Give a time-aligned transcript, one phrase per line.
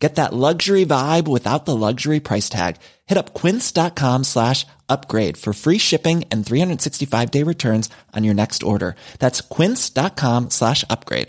[0.00, 2.76] Get that luxury vibe without the luxury price tag.
[3.06, 8.62] Hit up quince.com slash upgrade for free shipping and 365 day returns on your next
[8.62, 8.96] order.
[9.18, 11.28] That's quince.com slash upgrade.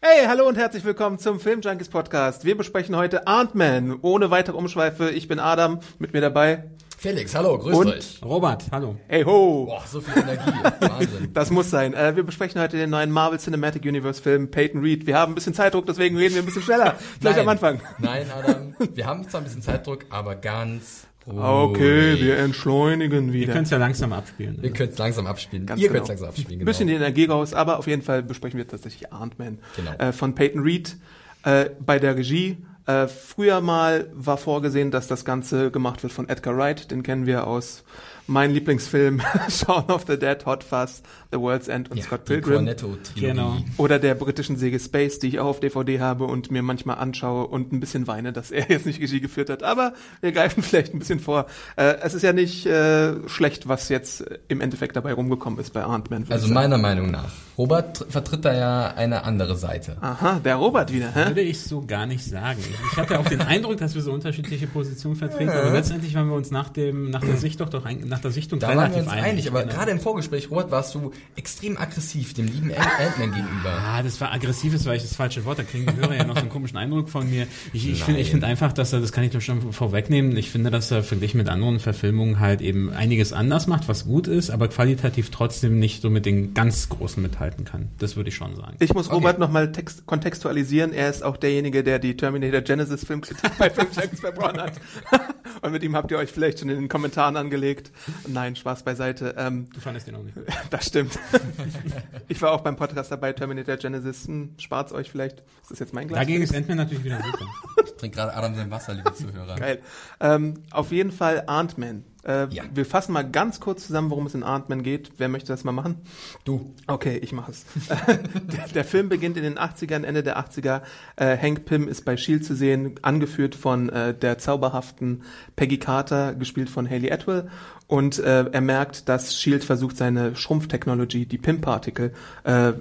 [0.00, 2.44] Hey, hallo und herzlich willkommen zum Film Junkies Podcast.
[2.44, 3.98] Wir besprechen heute Ant-Man.
[4.02, 6.64] Ohne weitere Umschweife, ich bin Adam, mit mir dabei.
[7.00, 8.18] Felix, hallo, grüßt Und- euch.
[8.24, 8.96] Robert, hallo.
[9.06, 9.66] Hey ho!
[9.66, 10.50] Boah, so viel Energie.
[10.80, 11.28] Wahnsinn.
[11.32, 11.94] Das muss sein.
[11.94, 15.06] Äh, wir besprechen heute den neuen Marvel Cinematic Universe Film Peyton Reed.
[15.06, 16.96] Wir haben ein bisschen Zeitdruck, deswegen reden wir ein bisschen schneller.
[17.20, 17.46] Vielleicht Nein.
[17.46, 17.80] am Anfang.
[18.00, 21.38] Nein, Adam, wir haben zwar ein bisschen Zeitdruck, aber ganz ruhig.
[21.38, 23.52] Okay, wir entschleunigen Ihr wieder.
[23.52, 24.60] könnt es ja langsam abspielen.
[24.60, 25.66] Wir können es langsam abspielen.
[25.66, 25.98] Ganz Ihr genau.
[25.98, 26.68] könnt es langsam abspielen, Ein genau.
[26.68, 29.92] bisschen die Energie raus, aber auf jeden Fall besprechen wir tatsächlich Ant-Man Genau.
[29.98, 30.96] äh, von Peyton Reed
[31.44, 32.56] äh, bei der Regie.
[32.88, 36.90] Äh, früher mal war vorgesehen, dass das Ganze gemacht wird von Edgar Wright.
[36.90, 37.84] Den kennen wir aus
[38.26, 42.68] meinem Lieblingsfilm Shaun of the Dead, Hot Fuzz, The World's End und ja, Scott Pilgrim.
[43.16, 43.58] Genau.
[43.76, 47.46] Oder der britischen Säge Space, die ich auch auf DVD habe und mir manchmal anschaue
[47.46, 49.62] und ein bisschen weine, dass er jetzt nicht Regie geführt hat.
[49.62, 51.46] Aber wir greifen vielleicht ein bisschen vor.
[51.76, 55.84] Äh, es ist ja nicht äh, schlecht, was jetzt im Endeffekt dabei rumgekommen ist bei
[55.84, 56.24] Ant-Man.
[56.30, 57.30] Also meiner Meinung nach.
[57.58, 59.96] Robert tr- vertritt da ja eine andere Seite.
[60.00, 61.26] Aha, der Robert wieder, hä?
[61.26, 62.60] Würde ich so gar nicht sagen.
[62.60, 66.28] Ich, ich hatte auch den Eindruck, dass wir so unterschiedliche Positionen vertreten, aber letztendlich waren
[66.28, 68.76] wir uns nach dem, nach der Sicht doch, doch ein, nach der Sichtung Da waren
[68.76, 69.74] wir relativ uns einig, aber Genau.
[69.74, 73.70] gerade im Vorgespräch, Robert, warst du extrem aggressiv dem lieben Ant- Ant-Man gegenüber.
[73.70, 75.58] Ah, das war aggressiv, ist vielleicht das falsche Wort.
[75.58, 77.46] Da kriegen die Hörer ja noch so einen komischen Eindruck von mir.
[77.72, 80.50] Ich, ich finde ich finde einfach, dass er, das kann ich doch schon vorwegnehmen, ich
[80.50, 84.50] finde, dass er verglichen mit anderen Verfilmungen halt eben einiges anders macht, was gut ist,
[84.50, 87.88] aber qualitativ trotzdem nicht so mit den ganz Großen mithalten kann.
[87.98, 88.76] Das würde ich schon sagen.
[88.80, 89.14] Ich muss Okay.
[89.14, 89.70] Robert nochmal
[90.06, 90.92] kontextualisieren.
[90.92, 94.72] Er ist auch derjenige, der die Terminator Genesis Filmkritik bei Filmchecks verbrochen hat.
[95.62, 97.90] Und mit ihm habt ihr euch vielleicht schon in den Kommentaren angelegt.
[98.28, 99.34] Nein, Spaß beiseite.
[99.38, 100.44] Ähm, Du fandest den auch nicht gut.
[100.70, 101.07] das stimmt.
[102.28, 104.26] ich war auch beim Podcast dabei, Terminator Genesis.
[104.26, 105.40] Hm, spart's euch vielleicht.
[105.62, 106.20] Ist das jetzt mein Glas?
[106.20, 107.46] Dagegen ist Ant-Man natürlich wieder super.
[107.84, 109.56] Ich trinke gerade Adam sein Wasser, liebe Zuhörer.
[109.56, 109.80] Geil.
[110.20, 112.04] Ähm, auf jeden Fall Ant-Man.
[112.24, 112.64] Äh, Ja.
[112.74, 115.12] Wir fassen mal ganz kurz zusammen, worum es in Ant-Man geht.
[115.18, 115.96] Wer möchte das mal machen?
[116.44, 116.74] Du.
[116.86, 117.64] Okay, ich mache es.
[118.06, 120.82] der, der Film beginnt in den 80ern, Ende der 80er.
[121.16, 122.44] Äh, Hank Pym ist bei S.H.I.E.L.D.
[122.44, 125.22] zu sehen, angeführt von äh, der zauberhaften
[125.56, 127.48] Peggy Carter, gespielt von Haley Atwell.
[127.86, 129.64] Und äh, er merkt, dass S.H.I.E.L.D.
[129.64, 132.12] versucht, seine Schrumpftechnologie, die Pym-Partikel,
[132.44, 132.74] äh, äh,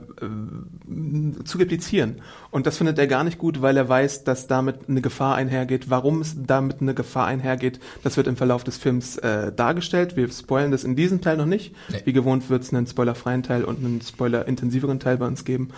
[1.45, 2.21] zu replizieren.
[2.51, 5.89] Und das findet er gar nicht gut, weil er weiß, dass damit eine Gefahr einhergeht.
[5.89, 10.15] Warum es damit eine Gefahr einhergeht, das wird im Verlauf des Films äh, dargestellt.
[10.15, 11.75] Wir spoilen das in diesem Teil noch nicht.
[11.89, 12.01] Nee.
[12.05, 15.69] Wie gewohnt wird es einen spoilerfreien Teil und einen spoilerintensiveren Teil bei uns geben.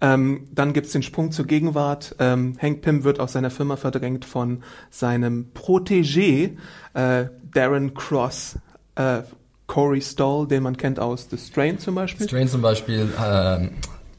[0.00, 2.16] Ähm, dann gibt's den Sprung zur Gegenwart.
[2.18, 6.56] Ähm, Hank Pym wird aus seiner Firma verdrängt von seinem Protégé
[6.94, 8.56] äh, Darren Cross,
[8.96, 9.22] äh,
[9.66, 12.26] Corey Stoll, den man kennt aus The Strain zum Beispiel.
[12.26, 13.70] Strain zum Beispiel, ähm,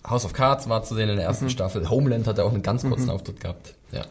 [0.07, 1.29] House of Cards war zu sehen in der Mhm.
[1.29, 1.89] ersten Staffel.
[1.89, 3.75] Homeland hat er auch einen ganz kurzen Auftritt gehabt.
[3.91, 4.03] Ja.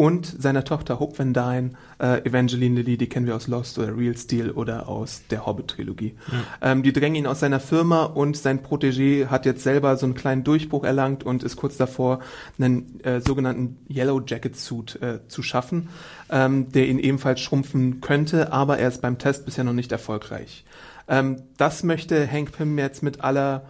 [0.00, 3.94] Und seiner Tochter Hope Van Dyne, äh, Evangeline Lilly, die kennen wir aus Lost oder
[3.94, 6.14] Real Steel oder aus der Hobbit-Trilogie.
[6.62, 10.14] Ähm, die drängen ihn aus seiner Firma und sein Protégé hat jetzt selber so einen
[10.14, 12.20] kleinen Durchbruch erlangt und ist kurz davor,
[12.58, 15.90] einen äh, sogenannten Yellow Jacket Suit äh, zu schaffen,
[16.30, 20.64] ähm, der ihn ebenfalls schrumpfen könnte, aber er ist beim Test bisher noch nicht erfolgreich.
[21.08, 23.64] Ähm, das möchte Hank Pym jetzt mit aller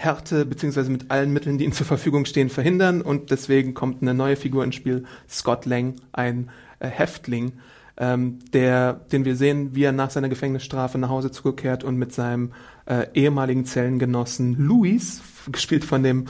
[0.00, 4.14] Härte beziehungsweise mit allen Mitteln, die ihm zur Verfügung stehen, verhindern und deswegen kommt eine
[4.14, 7.52] neue Figur ins Spiel, Scott Lang, ein äh, Häftling,
[7.98, 12.14] ähm, der, den wir sehen, wie er nach seiner Gefängnisstrafe nach Hause zurückkehrt und mit
[12.14, 12.52] seinem
[12.86, 15.20] äh, ehemaligen Zellengenossen Luis,
[15.52, 16.24] gespielt von dem,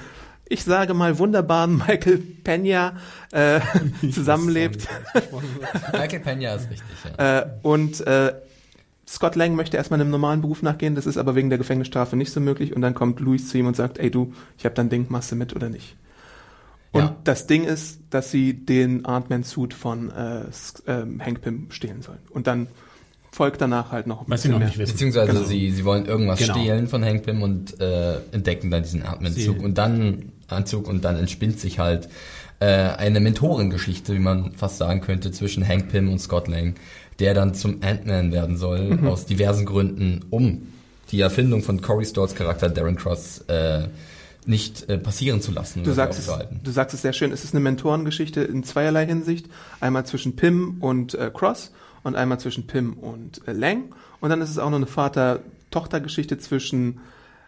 [0.47, 2.97] ich sage mal, wunderbaren Michael Pena,
[3.31, 3.61] äh,
[4.11, 4.89] zusammenlebt.
[5.93, 7.39] Michael Pena ist richtig, ja.
[7.39, 8.33] Äh, und äh,
[9.11, 12.31] Scott Lang möchte erstmal einem normalen Beruf nachgehen, das ist aber wegen der Gefängnisstrafe nicht
[12.33, 12.77] so möglich.
[12.77, 15.33] Und dann kommt Luis zu ihm und sagt, ey du, ich habe dein Ding, machst
[15.33, 15.97] du mit oder nicht?
[16.93, 17.17] Und Ja.
[17.25, 20.43] das Ding ist, dass sie den Ant-Man-Suit von äh,
[20.87, 22.19] ähm, Hank Pym stehlen sollen.
[22.31, 22.69] Und dann
[23.33, 24.87] folgt danach halt noch ein Was sie bisschen noch mehr.
[24.87, 25.45] Beziehungsweise Genau.
[25.45, 26.55] sie, sie wollen irgendwas Genau.
[26.55, 31.17] stehlen von Hank Pym und äh, entdecken dann diesen Ant-Man-Zug und dann Anzug und dann
[31.17, 32.09] entspinnt sich halt
[32.59, 36.75] äh, eine Mentorengeschichte, wie man fast sagen könnte, zwischen Hank Pym und Scott Lang,
[37.21, 39.07] der dann zum Ant-Man werden soll, Mhm.
[39.07, 40.69] aus diversen Gründen, um
[41.13, 43.89] die Erfindung von Corey Stolls Charakter Darren Cross äh,
[44.47, 45.85] nicht äh, passieren zu lassen.
[45.85, 46.27] Du sagst, es,
[46.65, 49.47] du sagst es sehr schön, es ist eine Mentorengeschichte in zweierlei Hinsicht.
[49.81, 51.73] Einmal zwischen Pym und äh, Cross
[52.03, 53.95] und einmal zwischen Pym und äh, Lang.
[54.21, 57.01] Und dann ist es auch noch eine Vater-Tochter-Geschichte zwischen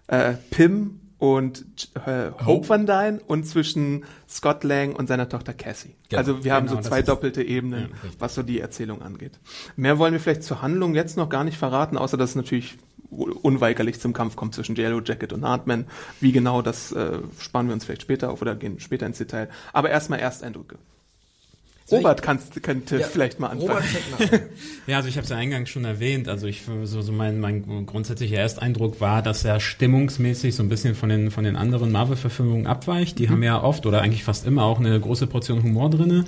[0.08, 1.64] äh, Pym und
[2.04, 5.94] äh, Hope Van Dyne und zwischen Scott Lang und seiner Tochter Cassie.
[6.08, 6.19] Genau.
[6.19, 9.38] also wir haben Genau, so zwei doppelte Ebenen, was so die Erzählung angeht.
[9.76, 12.76] Mehr wollen wir vielleicht zur Handlung jetzt noch gar nicht verraten, außer dass es natürlich
[13.08, 15.86] unweigerlich zum Kampf kommt zwischen Yellow Jacket und Hartman.
[16.20, 19.48] Wie genau, das äh, sparen wir uns vielleicht später auf oder gehen später ins Detail.
[19.72, 20.76] Aber erstmal Ersteindrücke.
[21.92, 23.82] Robert kannst, könnte Ja, vielleicht mal anfangen.
[24.86, 26.28] Ja, also ich habe es ja eingangs schon erwähnt.
[26.28, 30.96] Also ich so, so mein, mein grundsätzlicher Ersteindruck war, dass er stimmungsmäßig so ein bisschen
[30.96, 33.18] von den von den anderen Marvel-Verfilmungen abweicht.
[33.18, 36.24] Die haben ja oft oder eigentlich fast immer auch eine große Portion Humor drinne.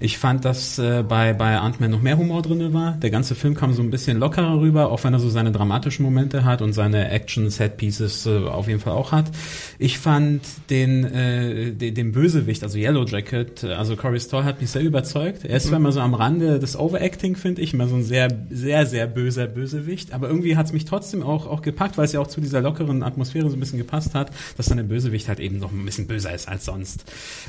[0.00, 2.92] Ich fand, dass äh, bei bei Ant-Man noch mehr Humor drinne war.
[2.92, 6.04] Der ganze Film kam so ein bisschen lockerer rüber, auch wenn er so seine dramatischen
[6.04, 9.30] Momente hat und seine Action-Set-Pieces äh, auf jeden Fall auch hat.
[9.78, 14.60] Ich fand den äh, den, den Bösewicht, also Yellow Jacket, äh, also Corey Stoll hat
[14.60, 15.44] mich sehr überzeugt.
[15.44, 18.28] Er ist zwar immer so am Rande des Overacting, finde ich, immer so ein sehr,
[18.50, 22.12] sehr, sehr böser Bösewicht, aber irgendwie hat es mich trotzdem auch, auch gepackt, weil es
[22.12, 25.28] ja auch zu dieser lockeren Atmosphäre so ein bisschen gepasst hat, dass dann der Bösewicht
[25.28, 27.04] halt eben noch ein bisschen böser ist als sonst.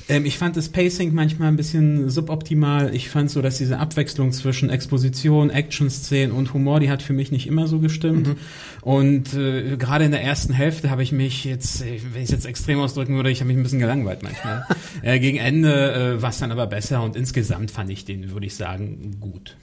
[0.10, 2.94] Ähm, ich fand das Pacing manchmal ein bisschen suboptimal.
[2.94, 7.32] Ich fand so, dass diese Abwechslung zwischen Exposition, Action-Szenen und Humor, die hat für mich
[7.32, 8.36] nicht immer so gestimmt.
[8.86, 12.32] Und äh, gerade in der ersten Hälfte habe ich mich jetzt, äh, wenn ich es
[12.32, 14.64] jetzt extrem ausdrücken würde, ich habe mich ein bisschen gelangweilt manchmal.
[15.02, 18.46] äh, gegen Ende äh, war es dann aber besser und insgesamt fand ich den, würde
[18.46, 19.58] ich sagen, gut.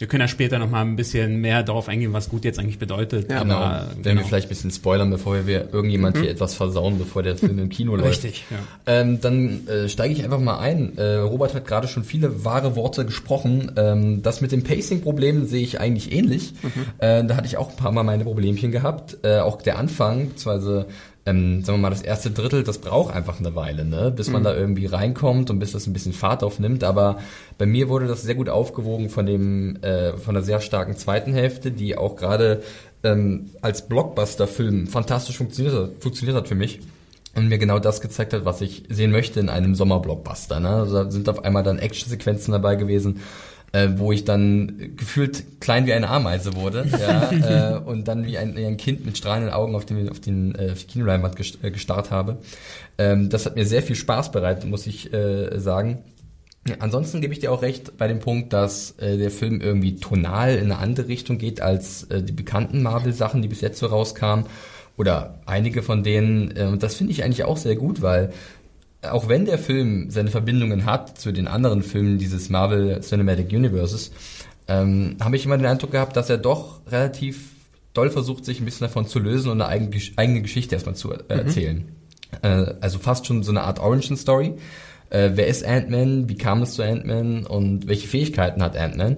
[0.00, 2.78] Wir können ja später noch mal ein bisschen mehr darauf eingehen, was gut jetzt eigentlich
[2.78, 3.30] bedeutet.
[3.30, 3.56] Ja, Genau.
[3.56, 7.36] aber, Wenn wir vielleicht ein bisschen spoilern, bevor wir irgendjemand hier etwas versauen, bevor der
[7.36, 8.24] Film im Kino läuft.
[8.24, 8.56] Richtig, ja.
[8.86, 10.96] Ähm, dann äh, steige ich einfach mal ein.
[10.96, 13.72] Äh, Robert hat gerade schon viele wahre Worte gesprochen.
[13.76, 16.54] Ähm, das mit dem Pacing-Problem sehe ich eigentlich ähnlich.
[16.96, 19.18] Äh, da hatte ich auch ein paar Mal meine Problemchen gehabt.
[19.22, 20.86] Äh, auch der Anfang, beziehungsweise
[21.26, 24.10] ähm, sagen wir mal, das erste Drittel, das braucht einfach eine Weile, ne?
[24.10, 26.82] bis man da irgendwie reinkommt und bis das ein bisschen Fahrt aufnimmt.
[26.82, 27.18] Aber
[27.58, 31.32] bei mir wurde das sehr gut aufgewogen von dem, äh, von der sehr starken zweiten
[31.34, 32.62] Hälfte, die auch gerade
[33.02, 36.80] ähm, als Blockbuster-Film fantastisch funktioniert, hat- funktioniert hat für mich
[37.34, 40.58] und mir genau das gezeigt hat, was ich sehen möchte in einem Sommerblockbuster.
[40.58, 40.68] Ne?
[40.70, 43.20] Also da sind auf einmal dann Actionsequenzen dabei gewesen,
[43.72, 47.30] äh, wo ich dann gefühlt klein wie eine Ameise wurde ja,
[47.76, 50.74] äh, und dann wie ein, ein Kind mit strahlenden Augen auf den, auf den äh,
[50.74, 52.38] Kinoleinwand äh, gestarrt habe.
[52.98, 55.98] Ähm, das hat mir sehr viel Spaß bereitet, muss ich äh, sagen.
[56.78, 60.56] Ansonsten gebe ich dir auch recht bei dem Punkt, dass äh, der Film irgendwie tonal
[60.56, 64.46] in eine andere Richtung geht als äh, die bekannten Marvel-Sachen, die bis jetzt so rauskamen.
[64.96, 66.54] Oder einige von denen.
[66.54, 68.32] Äh, und das finde ich eigentlich auch sehr gut, weil
[69.02, 74.10] auch wenn der Film seine Verbindungen hat zu den anderen Filmen dieses Marvel Cinematic Universes,
[74.68, 77.50] ähm, habe ich immer den Eindruck gehabt, dass er doch relativ
[77.94, 80.94] doll versucht, sich ein bisschen davon zu lösen und eine eigene, Gesch- eigene Geschichte erstmal
[80.94, 81.88] zu äh, erzählen.
[82.42, 84.54] Äh, also fast schon so eine Art Origin-Story.
[85.08, 86.28] Äh, wer ist Ant-Man?
[86.28, 87.46] Wie kam es zu Ant-Man?
[87.46, 89.16] Und welche Fähigkeiten hat Ant-Man?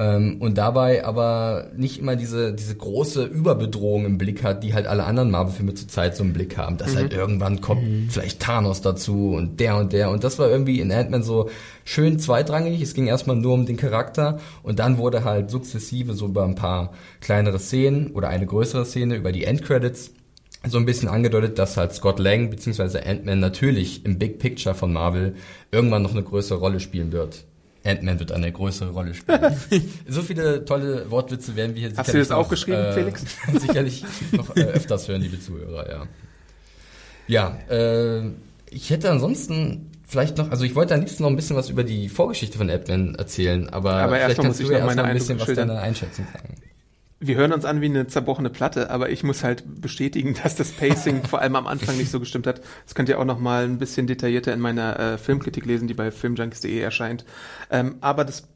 [0.00, 4.86] Ähm, und dabei aber nicht immer diese, diese große Überbedrohung im Blick hat, die halt
[4.86, 6.78] alle anderen Marvel-Filme zurzeit so im Blick haben.
[6.78, 10.10] Dass halt irgendwann kommt vielleicht Thanos dazu und der und der.
[10.10, 11.50] Und das war irgendwie in Ant-Man so
[11.84, 12.80] schön zweitrangig.
[12.80, 16.54] Es ging erstmal nur um den Charakter und dann wurde halt sukzessive so über ein
[16.54, 20.12] paar kleinere Szenen oder eine größere Szene über die Endcredits
[20.66, 23.00] so ein bisschen angedeutet, dass halt Scott Lang bzw.
[23.06, 25.34] Ant-Man natürlich im Big Picture von Marvel
[25.70, 27.44] irgendwann noch eine größere Rolle spielen wird.
[27.84, 29.54] Ant-Man wird eine größere Rolle spielen.
[30.08, 33.24] so viele tolle Wortwitze werden wir hier Hast du das noch, aufgeschrieben, Felix?
[33.60, 36.06] sicherlich noch äh, öfters hören, liebe Zuhörer, ja.
[37.26, 38.22] Ja, äh,
[38.70, 41.84] ich hätte ansonsten vielleicht noch, also ich wollte am liebsten noch ein bisschen was über
[41.84, 45.14] die Vorgeschichte von Ant-Man erzählen, aber, Aber vielleicht kannst muss du ich ja erstmal ein
[45.14, 45.68] bisschen was schildern.
[45.68, 46.54] deine Einschätzung sagen.
[47.22, 50.72] Wir hören uns an wie eine zerbrochene Platte, aber ich muss halt bestätigen, dass das
[50.72, 52.62] Pacing vor allem am Anfang nicht so gestimmt hat.
[52.84, 55.94] Das könnt ihr auch noch mal ein bisschen detaillierter in meiner äh, Filmkritik lesen, die
[55.94, 57.26] bei filmjunkies.de erscheint.
[57.70, 58.48] Ähm, aber das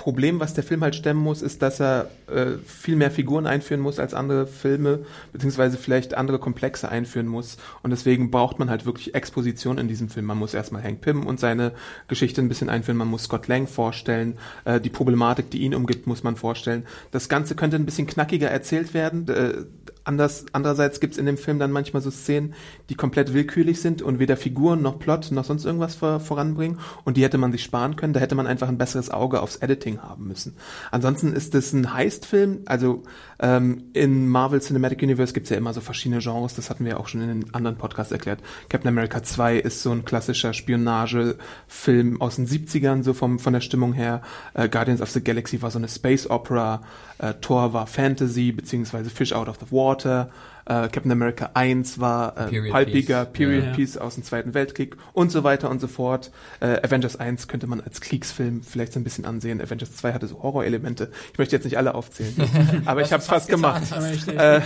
[0.00, 3.82] Problem, was der Film halt stemmen muss, ist, dass er äh, viel mehr Figuren einführen
[3.82, 7.58] muss als andere Filme, beziehungsweise vielleicht andere Komplexe einführen muss.
[7.82, 10.24] Und deswegen braucht man halt wirklich Exposition in diesem Film.
[10.24, 11.72] Man muss erstmal Hank Pym und seine
[12.08, 16.06] Geschichte ein bisschen einführen, man muss Scott Lang vorstellen, äh, die Problematik, die ihn umgibt,
[16.06, 16.86] muss man vorstellen.
[17.10, 19.28] Das Ganze könnte ein bisschen knackiger erzählt werden.
[19.28, 19.66] Äh,
[20.04, 22.54] anders, andererseits gibt's in dem Film dann manchmal so Szenen,
[22.88, 26.78] die komplett willkürlich sind und weder Figuren noch Plot noch sonst irgendwas vor, voranbringen.
[27.04, 28.12] Und die hätte man sich sparen können.
[28.12, 30.56] Da hätte man einfach ein besseres Auge aufs Editing haben müssen.
[30.90, 32.62] Ansonsten ist es ein Heist-Film.
[32.66, 33.02] Also
[33.40, 36.54] ähm, in Marvel Cinematic Universe gibt's ja immer so verschiedene Genres.
[36.54, 38.40] Das hatten wir auch schon in den anderen Podcasts erklärt.
[38.68, 43.62] Captain America 2 ist so ein klassischer Spionagefilm aus den 70ern, so vom, von der
[43.62, 44.20] Stimmung her.
[44.52, 46.82] Äh, Guardians of the Galaxy war so eine Space Opera.
[47.18, 50.30] Äh, Thor war Fantasy, beziehungsweise Fish Out of the Water.
[50.66, 53.26] Äh, Captain America 1 war äh, Period Piece.
[53.32, 53.72] Period Ja.
[53.72, 56.30] Piece aus dem Zweiten Weltkrieg und so weiter und so fort.
[56.60, 59.60] Äh, Avengers 1 könnte man als Kriegsfilm vielleicht so ein bisschen ansehen.
[59.60, 61.10] Avengers 2 hatte so Horrorelemente.
[61.32, 62.34] Ich möchte jetzt nicht alle aufzählen,
[62.84, 63.82] aber ich habe es fast gemacht.
[63.90, 64.60] Aber ich, ich, Äh.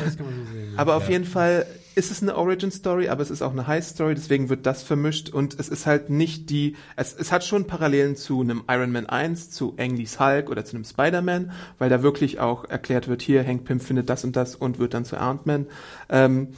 [0.77, 3.85] Aber auf jeden Fall ist es eine Origin Story, aber es ist auch eine High
[3.85, 7.67] Story, deswegen wird das vermischt und es ist halt nicht die, es, es hat schon
[7.67, 12.03] Parallelen zu einem Iron Man 1, zu Ang Hulk oder zu einem Spider-Man, weil da
[12.03, 15.19] wirklich auch erklärt wird, hier Hank Pym findet das und das und wird dann zu
[15.19, 15.67] Ant-Man.
[16.09, 16.49] Ähm,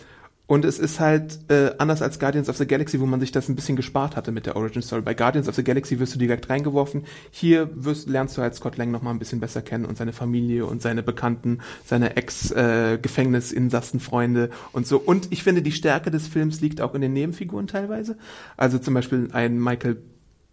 [0.47, 3.49] und es ist halt äh, anders als Guardians of the Galaxy, wo man sich das
[3.49, 5.03] ein bisschen gespart hatte mit der Origin Story.
[5.03, 7.03] Bei Guardians of the Galaxy wirst du direkt reingeworfen.
[7.31, 10.13] Hier wirst, lernst du halt Scott Lang noch mal ein bisschen besser kennen und seine
[10.13, 14.99] Familie und seine Bekannten, seine Ex-Gefängnisinsassenfreunde und so.
[14.99, 18.17] Und ich finde, die Stärke des Films liegt auch in den Nebenfiguren teilweise.
[18.57, 19.97] Also zum Beispiel ein Michael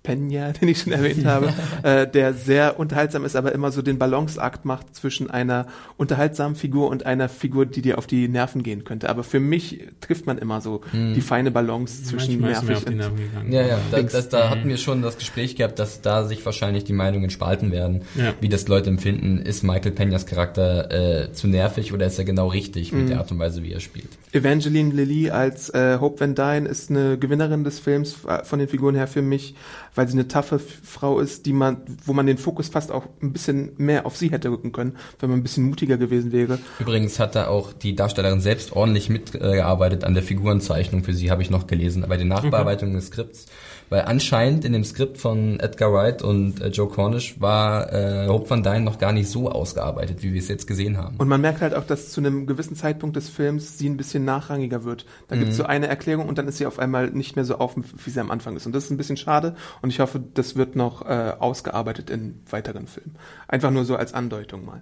[0.03, 3.97] Pena, den ich schon erwähnt habe, äh, der sehr unterhaltsam ist, aber immer so den
[3.97, 5.65] Balanceakt macht zwischen einer
[5.97, 9.09] unterhaltsamen Figur und einer Figur, die dir auf die Nerven gehen könnte.
[9.09, 12.85] Aber für mich trifft man immer so die feine Balance zwischen Manchmal ist mir auf
[12.85, 13.51] nervig die und Nerven gegangen.
[13.51, 14.13] Ja, ja, da, Links.
[14.13, 17.71] das, da hatten wir schon das Gespräch gehabt, dass da sich wahrscheinlich die Meinungen spalten
[17.71, 18.33] werden, Ja.
[18.41, 19.37] wie das Leute empfinden.
[19.39, 23.31] Ist Michael Peñas Charakter äh, zu nervig oder ist er genau richtig mit der Art
[23.31, 24.09] und Weise, wie er spielt?
[24.33, 28.67] Evangeline Lilly als äh, Hope Van Dyne ist eine Gewinnerin des Films äh, von den
[28.67, 29.55] Figuren her für mich,
[29.95, 33.33] weil sie eine taffe Frau ist, die man, wo man den Fokus fast auch ein
[33.33, 36.59] bisschen mehr auf sie hätte rücken können, wenn man ein bisschen mutiger gewesen wäre.
[36.79, 41.03] Übrigens hat da auch die Darstellerin selbst ordentlich mitgearbeitet an der Figurenzeichnung.
[41.03, 43.45] Für sie habe ich noch gelesen, bei den Nachbearbeitungen des Skripts.
[43.89, 48.49] Weil anscheinend in dem Skript von Edgar Wright und äh, Joe Cornish war äh, Hope
[48.49, 51.17] Van Dyne noch gar nicht so ausgearbeitet, wie wir es jetzt gesehen haben.
[51.17, 54.25] Und man merkt halt auch, dass zu einem gewissen Zeitpunkt des Films sie ein bisschen
[54.25, 55.05] nachrangiger wird.
[55.27, 57.75] Da gibt's so eine Erklärung und dann ist sie auf einmal nicht mehr so auf,
[57.75, 58.65] wie sie am Anfang ist.
[58.65, 62.41] Und das ist ein bisschen schade und ich hoffe, das wird noch äh, ausgearbeitet in
[62.49, 63.15] weiteren Filmen.
[63.47, 64.81] Einfach nur so als Andeutung mal.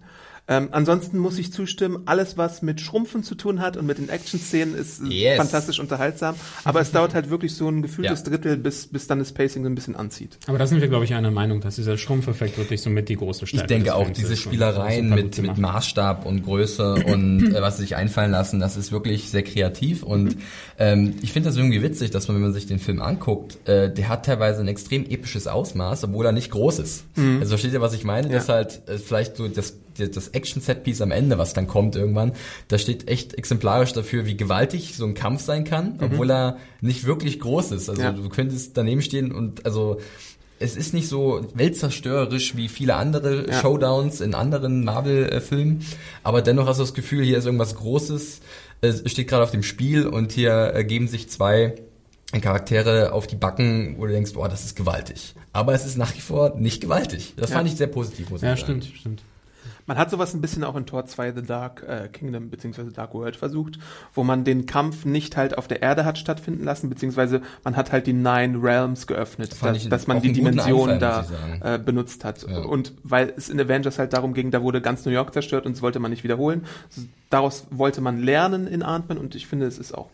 [0.52, 4.10] Ähm, ansonsten muss ich zustimmen, alles was mit Schrumpfen zu tun hat und mit den
[4.10, 5.38] Action-Szenen ist äh, Yes.
[5.38, 6.36] fantastisch unterhaltsam.
[6.66, 8.30] Aber es dauert halt wirklich so ein gefühltes Ja.
[8.32, 10.38] Drittel, bis, bis dann das Pacing so ein bisschen anzieht.
[10.48, 13.16] Aber da sind wir, glaube ich, einer Meinung, dass dieser Schrumpfeffekt wirklich so mit die
[13.16, 15.58] große Stärke Ich denke auch, diese Spielereien mit, mit.
[15.58, 20.04] Maßstab und Größe und äh, was sie sich einfallen lassen, das ist wirklich sehr kreativ
[20.04, 20.36] und
[20.78, 23.90] ähm, ich finde das irgendwie witzig, dass man, wenn man sich den Film anguckt, äh,
[23.90, 27.06] der hat teilweise ein extrem episches Ausmaß, obwohl er nicht groß ist.
[27.16, 28.28] Also versteht ihr, was ich meine?
[28.28, 28.34] Ja.
[28.34, 29.78] Das ist halt äh, vielleicht so das,
[30.10, 32.34] das Action-Set-Piece am Ende, was dann kommt irgendwann,
[32.68, 37.06] da steht echt exemplarisch dafür, wie gewaltig so ein Kampf sein kann, obwohl er nicht
[37.06, 37.90] wirklich groß ist.
[37.90, 38.12] Also Ja.
[38.12, 40.00] du könntest daneben stehen und also
[40.60, 43.60] es ist nicht so weltzerstörerisch wie viele andere Ja.
[43.62, 45.84] Showdowns in anderen Marvel-Filmen,
[46.24, 48.42] aber dennoch hast du das Gefühl, hier ist irgendwas Großes,
[48.82, 51.76] es steht gerade auf dem Spiel und hier äh, geben sich zwei
[52.40, 55.36] Charaktere auf die Backen, wo du denkst, boah, das ist gewaltig.
[55.54, 57.34] Aber es ist nach wie vor nicht gewaltig.
[57.36, 57.58] Das Ja.
[57.58, 58.82] fand ich sehr positiv, muss Ja, ich sagen.
[58.82, 59.22] stimmt, stimmt.
[59.86, 63.14] Man hat sowas ein bisschen auch in Tor 2 The Dark äh, Kingdom beziehungsweise Dark
[63.14, 63.80] World versucht,
[64.14, 67.92] wo man den Kampf nicht halt auf der Erde hat stattfinden lassen, beziehungsweise man hat
[67.92, 71.80] halt die Nine Realms geöffnet, Fand dass, man die einen guten Dimension Einfall, da äh,
[71.80, 72.46] benutzt hat.
[72.48, 72.60] Ja.
[72.60, 75.76] Und weil es in Avengers halt darum ging, da wurde ganz New York zerstört und
[75.76, 76.66] das wollte man nicht wiederholen.
[77.30, 80.10] Daraus wollte man lernen in Ant-Man und ich finde, es ist auch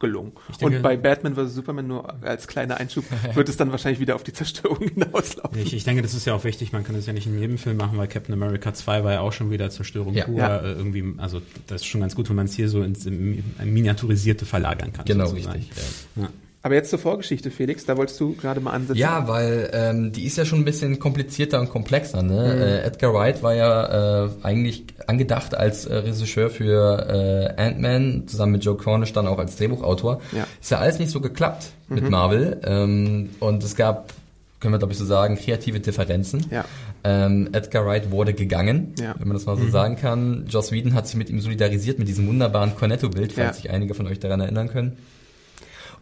[0.00, 0.32] gelungen.
[0.60, 1.54] denke- und bei Batman vs.
[1.54, 5.58] Superman nur als kleiner Einschub wird es dann wahrscheinlich wieder auf die Zerstörung hinauslaufen.
[5.58, 7.58] Ich, ich denke, das ist ja auch wichtig, man kann das ja nicht in jedem
[7.58, 10.24] Film machen, weil Captain America 2 war ja auch schon wieder Zerstörung Ja.
[10.24, 10.38] pur.
[10.38, 10.58] Ja.
[10.58, 13.42] Äh, irgendwie, also das ist schon ganz gut, wenn man es hier so ins im,
[13.60, 15.04] im Miniaturisierte verlagern kann.
[15.04, 15.58] Genau, sozusagen.
[15.58, 15.76] richtig.
[16.16, 16.22] Ja.
[16.24, 16.28] Ja.
[16.64, 18.98] Aber jetzt zur Vorgeschichte, Felix, da wolltest du gerade mal ansetzen.
[18.98, 22.22] Ja, weil ähm, die ist ja schon ein bisschen komplizierter und komplexer.
[22.22, 22.32] Ne?
[22.32, 22.62] Mhm.
[22.62, 28.52] Äh, Edgar Wright war ja äh, eigentlich angedacht als äh, Regisseur für äh, Ant-Man, zusammen
[28.52, 30.22] mit Joe Cornish dann auch als Drehbuchautor.
[30.32, 30.38] Ja.
[30.38, 30.44] Mhm.
[30.62, 32.58] Ist ja alles nicht so geklappt mit Marvel.
[32.64, 34.14] Ähm, und es gab,
[34.60, 36.46] können wir glaube ich so sagen, kreative Differenzen.
[36.50, 36.64] Ja.
[37.04, 39.14] Ähm, Edgar Wright wurde gegangen, Ja.
[39.18, 40.46] wenn man das mal so sagen kann.
[40.48, 43.52] Joss Whedon hat sich mit ihm solidarisiert, mit diesem wunderbaren Cornetto-Bild, falls Ja.
[43.52, 44.96] sich einige von euch daran erinnern können.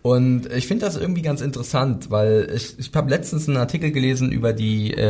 [0.02, 4.32] Und ich finde das irgendwie ganz interessant, weil ich, ich habe letztens einen Artikel gelesen
[4.32, 5.04] über die äh,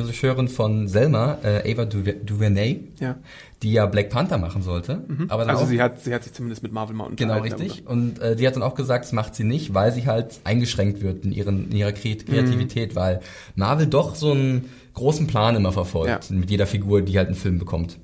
[0.00, 3.16] Regisseurin von Selma, äh, Ava Duver- DuVernay, Ja.
[3.64, 5.02] die ja Black Panther machen sollte.
[5.28, 7.88] Aber dann Also auch, sie hat, sie hat sich zumindest mit Marvel mal Genau, richtig.
[7.88, 11.02] Und äh, die hat dann auch gesagt, das macht sie nicht, weil sie halt eingeschränkt
[11.02, 13.18] wird in, ihren, in ihrer Kre- Kreativität, weil
[13.56, 16.36] Marvel doch so einen großen Plan immer verfolgt Ja.
[16.36, 17.98] mit jeder Figur, die halt einen Film bekommt.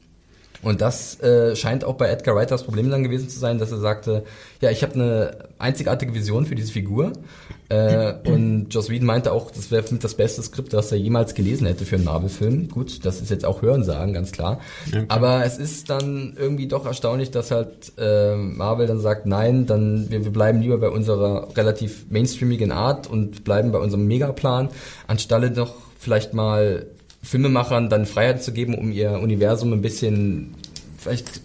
[0.62, 3.72] Und das äh, scheint auch bei Edgar Wright das Problem dann gewesen zu sein, dass
[3.72, 4.24] er sagte,
[4.60, 7.12] ja, ich habe eine einzigartige Vision für diese Figur.
[7.68, 11.66] Äh, und Joss Whedon meinte auch, das wäre das beste Skript, das er jemals gelesen
[11.66, 12.68] hätte für einen Marvel-Film.
[12.68, 14.60] Gut, das ist jetzt auch Hörensagen, ganz klar.
[14.90, 15.04] Klar.
[15.08, 20.10] Aber es ist dann irgendwie doch erstaunlich, dass halt äh, Marvel dann sagt, nein, dann
[20.10, 24.68] wir, wir bleiben lieber bei unserer relativ mainstreamigen Art und bleiben bei unserem Megaplan,
[25.06, 26.86] anstelle doch vielleicht mal
[27.22, 30.54] Filmemachern dann Freiheit zu geben, um ihr Universum ein bisschen
[30.98, 31.40] vielleicht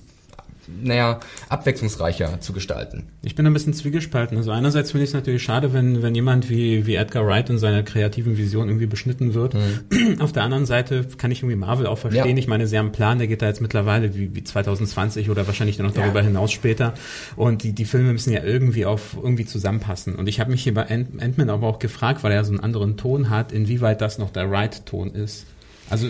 [0.82, 1.20] naja,
[1.50, 3.04] abwechslungsreicher zu gestalten.
[3.24, 4.38] Ich bin ein bisschen zwiegespalten.
[4.38, 7.58] Also einerseits finde ich es natürlich schade, wenn, wenn jemand wie, wie Edgar Wright in
[7.58, 9.54] seiner kreativen Vision irgendwie beschnitten wird.
[9.54, 10.20] Mhm.
[10.20, 12.36] Auf der anderen Seite kann ich irgendwie Marvel auch verstehen.
[12.36, 12.38] Ja.
[12.38, 15.48] Ich meine, sie haben einen Plan, der geht da jetzt mittlerweile wie, wie 2020 oder
[15.48, 16.26] wahrscheinlich dann noch darüber ja.
[16.26, 16.94] hinaus später.
[17.36, 20.16] Und die, die Filme müssen ja irgendwie auf irgendwie zusammenpassen.
[20.16, 22.98] Und ich habe mich hier bei Ant-Man aber auch gefragt, weil er so einen anderen
[22.98, 25.46] Ton hat, inwieweit das noch der Wright-Ton ist.
[25.90, 26.08] Also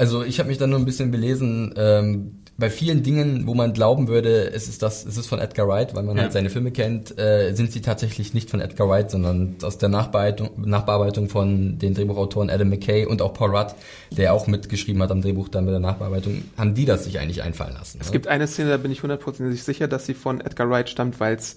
[0.00, 3.74] also ich habe mich dann nur ein bisschen belesen, ähm, bei vielen Dingen, wo man
[3.74, 6.22] glauben würde, es ist das, es ist von Edgar Wright, weil man ja.
[6.22, 9.90] halt seine Filme kennt, äh, sind sie tatsächlich nicht von Edgar Wright, sondern aus der
[9.90, 13.74] Nachbearbeitung, Nachbearbeitung von den Drehbuchautoren Adam McKay und auch Paul Rudd,
[14.10, 17.42] der auch mitgeschrieben hat am Drehbuch dann mit der Nachbearbeitung, haben die das sich eigentlich
[17.42, 17.98] einfallen lassen.
[18.00, 18.12] Es oder?
[18.12, 21.36] gibt eine Szene, da bin ich hundertprozentig sicher, dass sie von Edgar Wright stammt, weil
[21.36, 21.56] es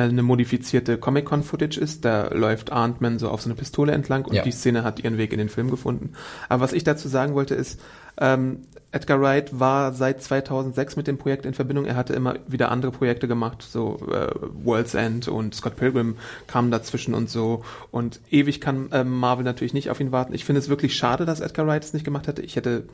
[0.00, 2.04] eine modifizierte Comic-Con-Footage ist.
[2.04, 4.42] Da läuft Ant-Man so auf so eine Pistole entlang und ja.
[4.42, 6.12] die Szene hat ihren Weg in den Film gefunden.
[6.48, 7.80] Aber was ich dazu sagen wollte ist,
[8.18, 8.58] ähm,
[8.94, 11.84] Edgar Wright war seit 2006 mit dem Projekt in Verbindung.
[11.84, 14.28] Er hatte immer wieder andere Projekte gemacht, so äh,
[14.62, 17.64] World's End und Scott Pilgrim kamen dazwischen und so.
[17.90, 20.32] Und ewig kann äh, Marvel natürlich nicht auf ihn warten.
[20.32, 22.42] Ich finde es wirklich schade, dass Edgar Wright es nicht gemacht hätte.
[22.42, 22.84] Ich hätte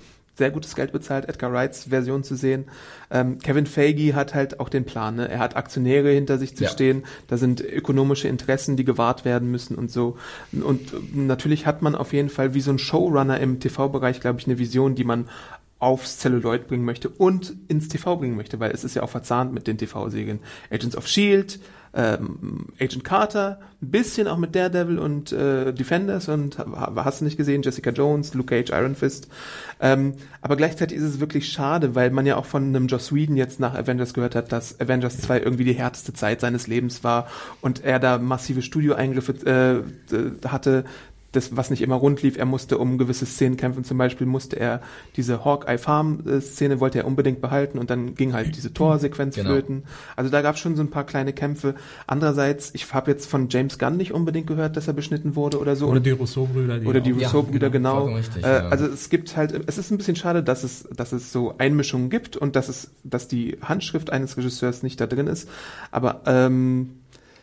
[0.40, 2.64] sehr gutes Geld bezahlt, Edgar Wrights Version zu sehen.
[3.10, 5.16] Ähm, Kevin Feige hat halt auch den Plan.
[5.16, 5.28] Ne?
[5.28, 6.70] Er hat Aktionäre hinter sich zu ja.
[6.70, 7.04] stehen.
[7.28, 10.16] Da sind ökonomische Interessen, die gewahrt werden müssen und so.
[10.52, 14.46] Und natürlich hat man auf jeden Fall wie so ein Showrunner im TV-Bereich, glaube ich,
[14.46, 15.28] eine Vision, die man
[15.78, 19.52] aufs Celluloid bringen möchte und ins TV bringen möchte, weil es ist ja auch verzahnt
[19.52, 20.40] mit den TV-Serien.
[20.70, 21.60] Agents of Shield,
[21.92, 27.36] ähm, Agent Carter, ein bisschen auch mit Daredevil und äh, Defenders und hast du nicht
[27.36, 29.28] gesehen, Jessica Jones, Luke Cage, Iron Fist.
[29.80, 33.36] Ähm, aber gleichzeitig ist es wirklich schade, weil man ja auch von einem Joss Whedon
[33.36, 37.26] jetzt nach Avengers gehört hat, dass Avengers 2 irgendwie die härteste Zeit seines Lebens war
[37.60, 40.84] und er da massive Studioeingriffe äh, hatte,
[41.32, 42.36] das, was nicht immer rund lief.
[42.36, 43.84] Er musste um gewisse Szenen kämpfen.
[43.84, 44.80] Zum Beispiel musste er
[45.16, 49.50] diese Hawkeye Farm Szene wollte er unbedingt behalten und dann ging halt diese Torsequenz genau.
[49.50, 49.84] flöten.
[50.16, 51.74] Also da gab es schon so ein paar kleine Kämpfe.
[52.06, 55.76] Andererseits, ich habe jetzt von James Gunn nicht unbedingt gehört, dass er beschnitten wurde oder
[55.76, 55.88] so.
[55.88, 56.80] Oder die Rousseau-Brüder.
[56.88, 58.06] Oder die Rousseau-Brüder, ja, genau.
[58.06, 58.16] genau.
[58.16, 58.68] Richtig, äh, ja.
[58.68, 62.10] Also es gibt halt, es ist ein bisschen schade, dass es, dass es so Einmischungen
[62.10, 65.48] gibt und dass es, dass die Handschrift eines Regisseurs nicht da drin ist.
[65.90, 66.99] Aber ähm,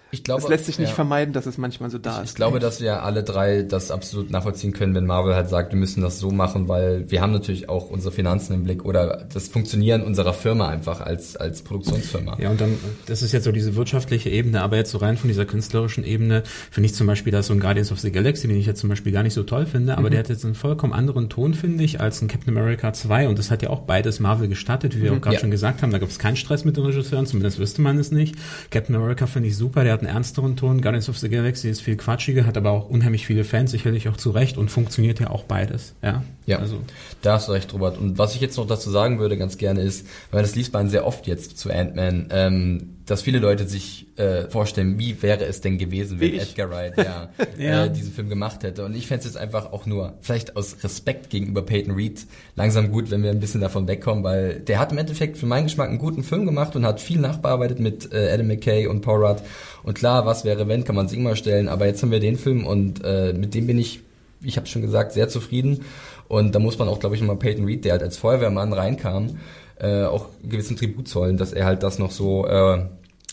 [0.10, 0.96] ich glaube, es lässt sich nicht ja.
[0.96, 2.30] vermeiden, dass es manchmal so da ich, ist.
[2.30, 5.80] Ich glaube, dass wir alle drei das absolut nachvollziehen können, wenn Marvel halt sagt, wir
[5.80, 9.50] müssen das so machen, weil wir haben natürlich auch unsere Finanzen im Blick oder das
[9.50, 12.38] Funktionieren unserer Firma einfach als, als Produktionsfirma.
[12.40, 15.28] Ja, und dann, das ist jetzt so diese wirtschaftliche Ebene, aber jetzt so rein von
[15.28, 18.58] dieser künstlerischen Ebene finde ich zum Beispiel, dass so ein Guardians of the Galaxy, den
[18.58, 20.12] ich jetzt zum Beispiel gar nicht so toll finde, aber mhm.
[20.12, 23.38] der hat jetzt einen vollkommen anderen Ton, finde ich, als ein Captain America 2 und
[23.38, 25.18] das hat ja auch beides Marvel gestartet, wie wir mhm.
[25.18, 25.42] auch gerade ja.
[25.42, 28.12] schon gesagt haben, da gab es keinen Stress mit den Regisseuren, zumindest wüsste man es
[28.12, 28.36] nicht.
[28.70, 30.82] Captain America finde ich super, der hat einen ernsteren Ton.
[30.82, 34.18] Guardians of the Galaxy ist viel quatschiger, hat aber auch unheimlich viele Fans, sicherlich auch
[34.18, 35.96] zu Recht und funktioniert ja auch beides.
[36.02, 36.80] Ja, ja also.
[37.22, 37.98] da hast du recht, Robert.
[37.98, 40.90] Und was ich jetzt noch dazu sagen würde, ganz gerne ist, weil das liest man
[40.90, 45.62] sehr oft jetzt zu Ant-Man, ähm, dass viele Leute sich äh, vorstellen, wie wäre es
[45.62, 47.86] denn gewesen, wenn Edgar Wright ja, ja.
[47.86, 48.84] Äh, diesen Film gemacht hätte.
[48.84, 52.92] Und ich fände es jetzt einfach auch nur, vielleicht aus Respekt gegenüber Peyton Reed, langsam
[52.92, 55.90] gut, wenn wir ein bisschen davon wegkommen, weil der hat im Endeffekt für meinen Geschmack
[55.90, 59.42] einen guten Film gemacht und hat viel nachbearbeitet mit äh, Adam McKay und Paul Rudd.
[59.84, 62.38] Und klar, was wäre wenn, kann man sich immer stellen, aber jetzt haben wir den
[62.38, 64.02] Film und äh, mit dem bin ich,
[64.44, 65.86] ich habe schon gesagt, sehr zufrieden.
[66.28, 69.38] Und da muss man auch, glaube ich, nochmal Peyton Reed, der halt als Feuerwehrmann reinkam,
[69.80, 72.86] äh, auch gewissen Tribut zollen, dass er halt das noch so äh,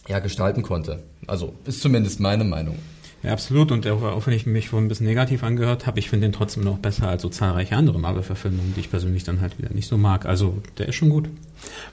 [0.08, 1.02] ja, gestalten konnte.
[1.26, 2.78] Also ist zumindest meine Meinung.
[3.24, 3.72] Ja, absolut.
[3.72, 6.32] Und auch, auch wenn ich mich vorhin ein bisschen negativ angehört habe, ich finde den
[6.32, 9.88] trotzdem noch besser als so zahlreiche andere Marvel-Verfilmungen, die ich persönlich dann halt wieder nicht
[9.88, 10.26] so mag.
[10.26, 11.30] Also der ist schon gut.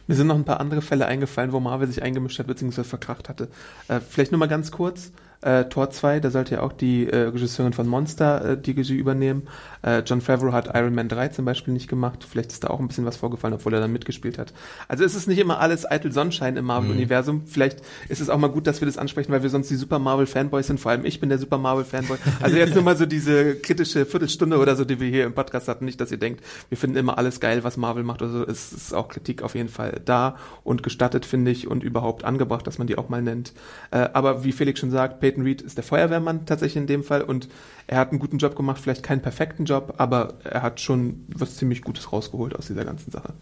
[0.07, 2.83] Mir sind noch ein paar andere Fälle eingefallen, wo Marvel sich eingemischt hat bzw.
[2.83, 3.47] verkracht hatte.
[3.87, 5.13] Äh, vielleicht nur mal ganz kurz.
[5.41, 8.95] Äh, Tor 2, da sollte ja auch die äh, Regisseurin von Monster äh, die Regie
[8.95, 9.47] übernehmen.
[9.81, 12.27] Äh, John Favreau hat Iron Man 3 zum Beispiel nicht gemacht.
[12.29, 14.53] Vielleicht ist da auch ein bisschen was vorgefallen, obwohl er dann mitgespielt hat.
[14.87, 17.37] Also es ist nicht immer alles eitel Sonnenschein im Marvel-Universum.
[17.37, 17.47] Mhm.
[17.47, 19.97] Vielleicht ist es auch mal gut, dass wir das ansprechen, weil wir sonst die Super
[19.97, 20.79] Marvel-Fanboys sind.
[20.79, 22.17] Vor allem ich bin der Super Marvel-Fanboy.
[22.41, 25.67] Also jetzt nur mal so diese kritische Viertelstunde oder so, die wir hier im Podcast
[25.67, 25.85] hatten.
[25.85, 28.47] Nicht, dass ihr denkt, wir finden immer alles geil, was Marvel macht oder so.
[28.47, 32.67] Es ist auch Kritik auf jeden Fall da und gestattet, finde ich, und überhaupt angebracht,
[32.67, 33.53] dass man die auch mal nennt.
[33.91, 37.21] Äh, aber wie Felix schon sagt, Peyton Reed ist der Feuerwehrmann tatsächlich in dem Fall
[37.21, 37.47] und
[37.87, 41.55] er hat einen guten Job gemacht, vielleicht keinen perfekten Job, aber er hat schon was
[41.55, 43.33] ziemlich Gutes rausgeholt aus dieser ganzen Sache.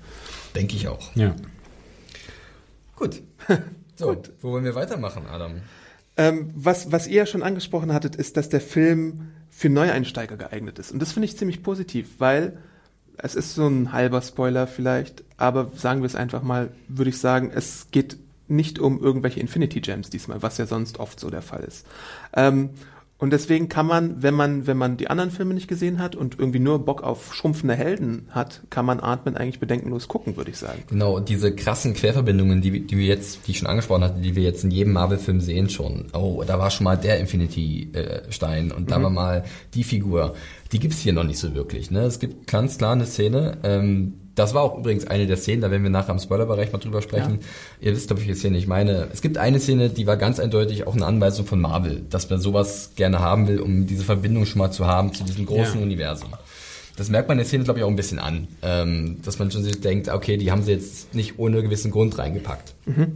[0.55, 1.15] Denke ich auch.
[1.15, 1.35] Ja.
[2.95, 3.21] Gut.
[3.95, 4.31] So, Gut.
[4.41, 5.55] wo wollen wir weitermachen, Adam?
[6.15, 10.79] Ähm, was, was ihr ja schon angesprochen hattet, ist, dass der Film für Neueinsteiger geeignet
[10.79, 10.93] ist.
[10.93, 12.59] Und das finde ich ziemlich positiv, weil
[13.17, 17.17] es ist so ein halber Spoiler vielleicht, aber sagen wir es einfach mal, würde ich
[17.17, 18.17] sagen, es geht
[18.49, 21.85] nicht um irgendwelche Infinity Gems diesmal, was ja sonst oft so der Fall ist.
[22.33, 22.69] Ähm,
[23.21, 26.39] Und deswegen kann man, wenn man, wenn man die anderen Filme nicht gesehen hat und
[26.39, 30.57] irgendwie nur Bock auf schrumpfende Helden hat, kann man Ant-Man eigentlich bedenkenlos gucken, würde ich
[30.57, 30.83] sagen.
[30.87, 34.43] Genau, diese krassen Querverbindungen, die, die wir jetzt, die ich schon angesprochen hatte, die wir
[34.43, 36.05] jetzt in jedem Marvel-Film sehen schon.
[36.13, 40.33] Oh, da war schon mal der Infinity-Stein und da war mal die Figur.
[40.71, 41.91] Die gibt's hier noch nicht so wirklich.
[41.91, 42.03] Ne?
[42.03, 45.69] Es gibt ganz klar eine Szene, ähm, das war auch übrigens eine der Szenen, da
[45.69, 47.39] werden wir nachher im Spoilerbereich mal drüber sprechen.
[47.81, 47.87] Ja.
[47.87, 49.09] Ihr wisst, glaube ich, welche Szene ich meine.
[49.11, 52.39] Es gibt eine Szene, die war ganz eindeutig auch eine Anweisung von Marvel, dass man
[52.39, 55.85] sowas gerne haben will, um diese Verbindung schon mal zu haben zu diesem großen ja.
[55.85, 56.29] Universum.
[56.95, 58.47] Das merkt man in der Szene, glaube ich, auch ein bisschen an.
[58.61, 62.17] Ähm, dass man schon sich denkt, okay, die haben sie jetzt nicht ohne gewissen Grund
[62.17, 62.73] reingepackt.
[62.85, 63.15] Mhm.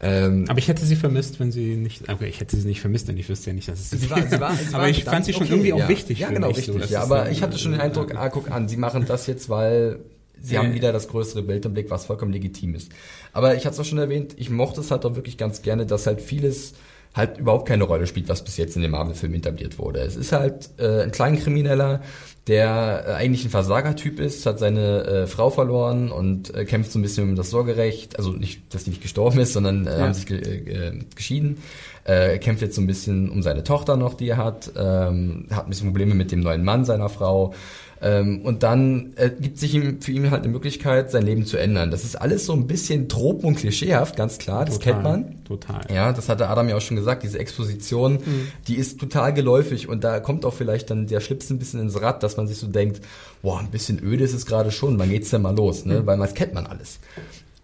[0.00, 2.08] Ähm, aber ich hätte sie vermisst, wenn sie nicht.
[2.10, 4.22] Okay, ich hätte sie nicht vermisst, denn ich wüsste ja nicht, dass es sie war.
[4.26, 6.18] Sie war, sie aber ich fand sie schon okay, irgendwie auch wichtig.
[6.18, 6.66] Ja, genau, wichtig.
[6.66, 9.48] So, ja, aber ich hatte schon den Eindruck, ah, guck an, sie machen das jetzt,
[9.48, 10.00] weil
[10.40, 10.62] sie ja.
[10.62, 12.90] haben wieder das größere Bild im Blick, was vollkommen legitim ist.
[13.32, 15.86] Aber ich hatte es auch schon erwähnt, ich mochte es halt auch wirklich ganz gerne,
[15.86, 16.74] dass halt vieles
[17.16, 20.00] halt überhaupt keine Rolle spielt, was bis jetzt in dem Marvel-Film etabliert wurde.
[20.00, 22.02] Es ist halt äh, ein Kleinkrimineller,
[22.46, 26.98] der äh, eigentlich ein Versagertyp ist, hat seine äh, Frau verloren und äh, kämpft so
[26.98, 28.18] ein bisschen um das Sorgerecht.
[28.18, 29.98] Also nicht, dass die nicht gestorben ist, sondern äh, ja.
[29.98, 31.58] haben sich ge äh, geschieden.
[32.04, 34.70] Äh, kämpft jetzt so ein bisschen um seine Tochter noch, die er hat.
[34.76, 37.52] Ähm, hat ein bisschen Probleme mit dem neuen Mann seiner Frau.
[38.02, 41.56] Ähm, und dann äh, gibt sich ihm für ihn halt eine Möglichkeit, sein Leben zu
[41.56, 41.90] ändern.
[41.90, 45.44] Das ist alles so ein bisschen tropen und klischeehaft, ganz klar, das total, kennt man.
[45.44, 45.80] Total.
[45.92, 48.48] Ja, das hatte Adam ja auch schon gesagt, diese Exposition, mhm.
[48.68, 52.00] die ist total geläufig und da kommt auch vielleicht dann der Schlips ein bisschen ins
[52.00, 53.00] Rad, dass man sich so denkt,
[53.42, 56.00] boah, ein bisschen öde ist es gerade schon, wann geht's denn mal los, ne?
[56.00, 56.06] Mhm.
[56.06, 56.98] Weil das kennt man alles.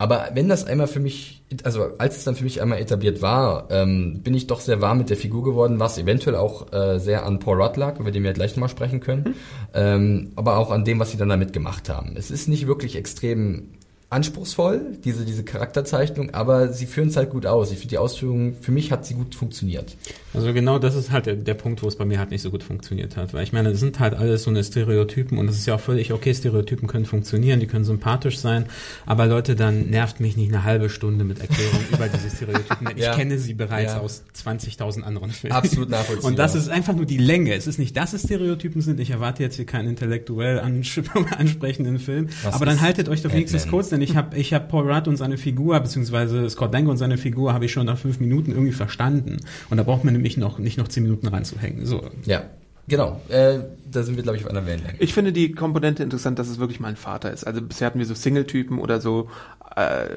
[0.02, 3.68] Aber wenn das einmal für mich, also als es dann für mich einmal etabliert war,
[3.70, 7.24] ähm, bin ich doch sehr warm mit der Figur geworden, was eventuell auch äh, sehr
[7.24, 9.34] an Paul Rudd lag, über den wir gleich nochmal sprechen können, mhm.
[9.74, 12.16] ähm, aber auch an dem, was sie dann damit gemacht haben.
[12.16, 13.68] Es ist nicht wirklich extrem
[14.12, 17.72] anspruchsvoll, diese, diese Charakterzeichnung, aber sie führen es halt gut aus.
[17.72, 19.96] Ich finde, die Ausführung, für mich hat sie gut funktioniert.
[20.34, 22.50] Also genau das ist halt der, der, Punkt, wo es bei mir halt nicht so
[22.50, 23.34] gut funktioniert hat.
[23.34, 25.80] Weil ich meine, es sind halt alles so eine Stereotypen und es ist ja auch
[25.80, 28.66] völlig okay, Stereotypen können funktionieren, die können sympathisch sein,
[29.06, 32.96] aber Leute, dann nervt mich nicht eine halbe Stunde mit Erklärung über diese Stereotypen, denn
[32.98, 33.10] ja.
[33.10, 34.00] ich kenne sie bereits ja.
[34.00, 35.56] aus 20.000 anderen Filmen.
[35.56, 36.30] Absolut nachvollziehbar.
[36.30, 37.54] Und das ist einfach nur die Länge.
[37.54, 39.00] Es ist nicht, dass es Stereotypen sind.
[39.00, 40.60] Ich erwarte jetzt hier keinen intellektuell
[41.38, 42.28] ansprechenden Film.
[42.42, 45.08] Was aber dann haltet euch doch wenigstens kurz, denn ich habe ich hab Paul Rudd
[45.08, 48.52] und seine Figur, beziehungsweise Scott Lang und seine Figur habe ich schon nach fünf Minuten
[48.52, 49.38] irgendwie verstanden.
[49.70, 51.86] Und da braucht man nämlich noch, nicht noch zehn Minuten reinzuhängen.
[51.86, 52.02] So.
[52.24, 52.44] Ja.
[52.88, 53.60] Genau, äh,
[53.90, 54.96] da sind wir, glaube ich, auf einer Wellenlänge.
[54.98, 57.44] Ich finde die Komponente interessant, dass es wirklich mal ein Vater ist.
[57.44, 59.30] Also bisher hatten wir so Single-Typen oder so
[59.76, 60.08] äh,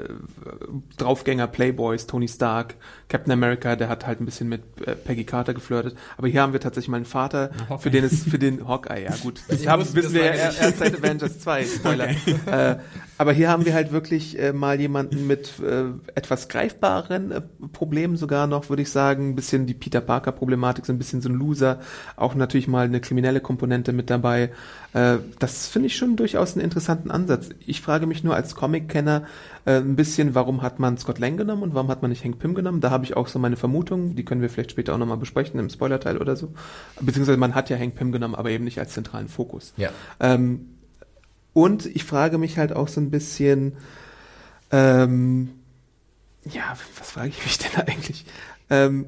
[0.97, 2.75] Draufgänger, Playboys, Tony Stark,
[3.07, 5.95] Captain America, der hat halt ein bisschen mit äh, Peggy Carter geflirtet.
[6.17, 9.15] Aber hier haben wir tatsächlich mal einen Vater, für den es, für den Hawkeye, ja
[9.21, 9.41] gut.
[9.47, 12.05] Das haben, wissen wir ja erst seit Avengers 2, Spoiler.
[12.05, 12.35] Okay.
[12.49, 12.75] Äh,
[13.17, 17.41] aber hier haben wir halt wirklich äh, mal jemanden mit äh, etwas greifbaren äh,
[17.71, 19.29] Problemen sogar noch, würde ich sagen.
[19.29, 21.79] Ein bisschen die Peter Parker Problematik, so ein bisschen so ein Loser.
[22.17, 24.49] Auch natürlich mal eine kriminelle Komponente mit dabei.
[24.93, 27.49] Äh, das finde ich schon durchaus einen interessanten Ansatz.
[27.65, 29.23] Ich frage mich nur als Comic-Kenner
[29.65, 32.39] äh, ein bisschen, warum hat man Scott Lang genommen und warum hat man nicht Hank
[32.39, 32.81] Pym genommen?
[32.81, 34.15] Da habe ich auch so meine Vermutungen.
[34.15, 36.53] Die können wir vielleicht später auch nochmal besprechen im Spoilerteil oder so.
[37.01, 39.73] Beziehungsweise man hat ja Hank Pym genommen, aber eben nicht als zentralen Fokus.
[39.77, 39.89] Ja.
[40.19, 40.69] Ähm,
[41.53, 43.77] und ich frage mich halt auch so ein bisschen,
[44.71, 45.49] ähm,
[46.43, 48.25] ja, was frage ich mich denn eigentlich?
[48.69, 49.05] Ähm,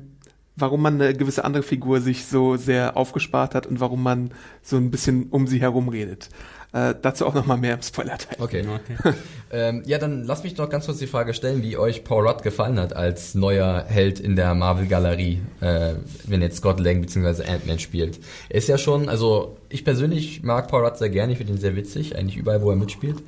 [0.56, 4.32] warum man eine gewisse andere Figur sich so sehr aufgespart hat und warum man
[4.64, 6.30] so ein bisschen um sie herum redet.
[6.78, 8.38] Äh, dazu auch nochmal mehr im Spoiler-Teil.
[8.40, 8.64] Okay.
[9.04, 9.16] okay.
[9.52, 12.44] ähm, ja, dann lass mich noch ganz kurz die Frage stellen, wie euch Paul Rudd
[12.44, 15.94] gefallen hat als neuer Held in der Marvel-Galerie, äh,
[16.26, 17.44] wenn jetzt Scott Lang bzw.
[17.50, 18.20] Ant-Man spielt.
[18.50, 21.60] Er ist ja schon, also ich persönlich mag Paul Rudd sehr gerne, ich finde ihn
[21.60, 23.24] sehr witzig, eigentlich überall, wo er mitspielt.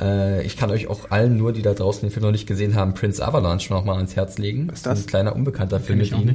[0.00, 2.74] Äh, ich kann euch auch allen nur, die da draußen den Film noch nicht gesehen
[2.74, 4.68] haben, Prince Avalanche noch mal ans Herz legen.
[4.68, 5.00] Was ist das?
[5.02, 6.34] Ein kleiner unbekannter Film mit ihm,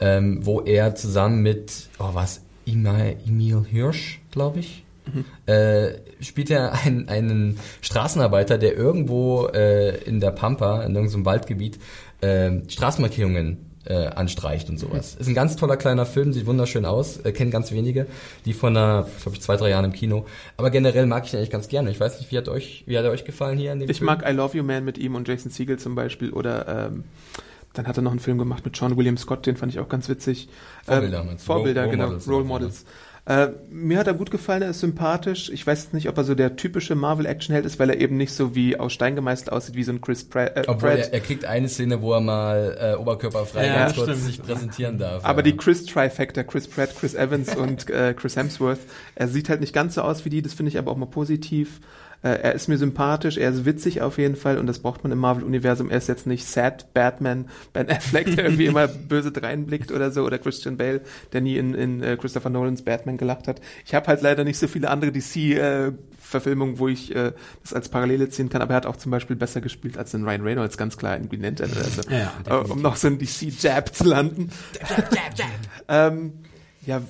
[0.00, 5.24] ähm, wo er zusammen mit, oh was, Emil Hirsch, glaube ich, Mhm.
[5.46, 11.78] Äh, spielt er einen, einen Straßenarbeiter, der irgendwo äh, in der Pampa, in irgendeinem Waldgebiet,
[12.20, 15.14] äh, Straßenmarkierungen äh, anstreicht und sowas.
[15.14, 15.20] Mhm.
[15.20, 18.06] Ist ein ganz toller kleiner Film, sieht wunderschön aus, äh, kennen ganz wenige,
[18.44, 20.26] die von einer, glaube ich, zwei, drei Jahren im Kino.
[20.56, 21.90] Aber generell mag ich ihn eigentlich ganz gerne.
[21.90, 23.98] Ich weiß nicht, wie hat euch, wie hat er euch gefallen hier in dem Ich
[23.98, 24.06] Film?
[24.06, 27.04] mag I Love You Man mit ihm und Jason Siegel zum Beispiel oder ähm,
[27.74, 29.88] dann hat er noch einen Film gemacht mit Sean William Scott, den fand ich auch
[29.88, 30.48] ganz witzig.
[30.84, 32.84] Vorbilder, ähm, Vorbilder, Role, genau, Models, Role Models.
[33.26, 35.48] Äh, mir hat er gut gefallen, er ist sympathisch.
[35.48, 38.54] Ich weiß nicht, ob er so der typische Marvel-Action-Held ist, weil er eben nicht so
[38.54, 40.54] wie aus Stein gemeißelt aussieht, wie so ein Chris Pratt.
[40.56, 44.20] Äh, Obwohl er, er, kriegt eine Szene, wo er mal äh, oberkörperfrei ja, ganz kurz
[44.20, 45.24] sich präsentieren darf.
[45.24, 45.44] Aber ja.
[45.44, 48.80] die Chris-Trifecta, Chris Pratt, Chris Evans und äh, Chris Hemsworth,
[49.14, 51.06] er sieht halt nicht ganz so aus wie die, das finde ich aber auch mal
[51.06, 51.80] positiv.
[52.24, 55.12] Äh, er ist mir sympathisch, er ist witzig auf jeden Fall und das braucht man
[55.12, 55.90] im Marvel-Universum.
[55.90, 60.24] Er ist jetzt nicht Sad Batman, Ben Affleck, der irgendwie immer böse dreinblickt oder so,
[60.24, 63.60] oder Christian Bale, der nie in, in äh, Christopher Nolans Batman gelacht hat.
[63.84, 65.92] Ich habe halt leider nicht so viele andere DC
[66.24, 67.32] Verfilmungen, wo ich äh,
[67.62, 70.24] das als Parallele ziehen kann, aber er hat auch zum Beispiel besser gespielt als in
[70.24, 72.02] Ryan Reynolds, ganz klar in Green Lantern oder so.
[72.10, 74.50] Ja, äh, um noch so ein DC-Jab zu landen.
[74.80, 75.48] Jab, jab, jab.
[75.88, 76.32] ähm,
[76.86, 77.00] ja,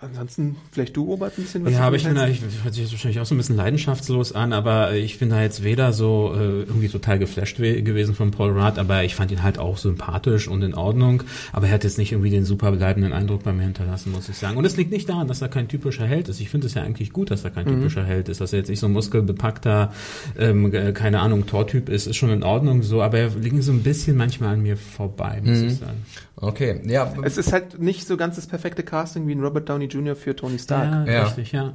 [0.00, 2.92] ansonsten vielleicht du, Robert, ein bisschen was Ja, aber ich finde, ich hört sich jetzt
[2.92, 6.62] wahrscheinlich auch so ein bisschen leidenschaftslos an, aber ich bin da jetzt weder so äh,
[6.62, 10.62] irgendwie total geflasht gewesen von Paul Rudd, aber ich fand ihn halt auch sympathisch und
[10.62, 14.12] in Ordnung, aber er hat jetzt nicht irgendwie den super bleibenden Eindruck bei mir hinterlassen,
[14.12, 14.56] muss ich sagen.
[14.56, 16.40] Und es liegt nicht daran, dass er kein typischer Held ist.
[16.40, 17.80] Ich finde es ja eigentlich gut, dass er kein mhm.
[17.80, 19.92] typischer Held ist, dass er jetzt nicht so ein muskelbepackter,
[20.38, 23.82] ähm, keine Ahnung, Tortyp ist, ist schon in Ordnung so, aber er liegt so ein
[23.82, 25.66] bisschen manchmal an mir vorbei, muss mhm.
[25.66, 26.04] ich sagen.
[26.40, 27.12] Okay, ja.
[27.22, 30.14] Es ist halt nicht so ganz das perfekte Casting wie ein Robert Downey Jr.
[30.14, 31.06] für Tony Stark.
[31.06, 31.24] Ja, ja.
[31.24, 31.72] richtig, ja.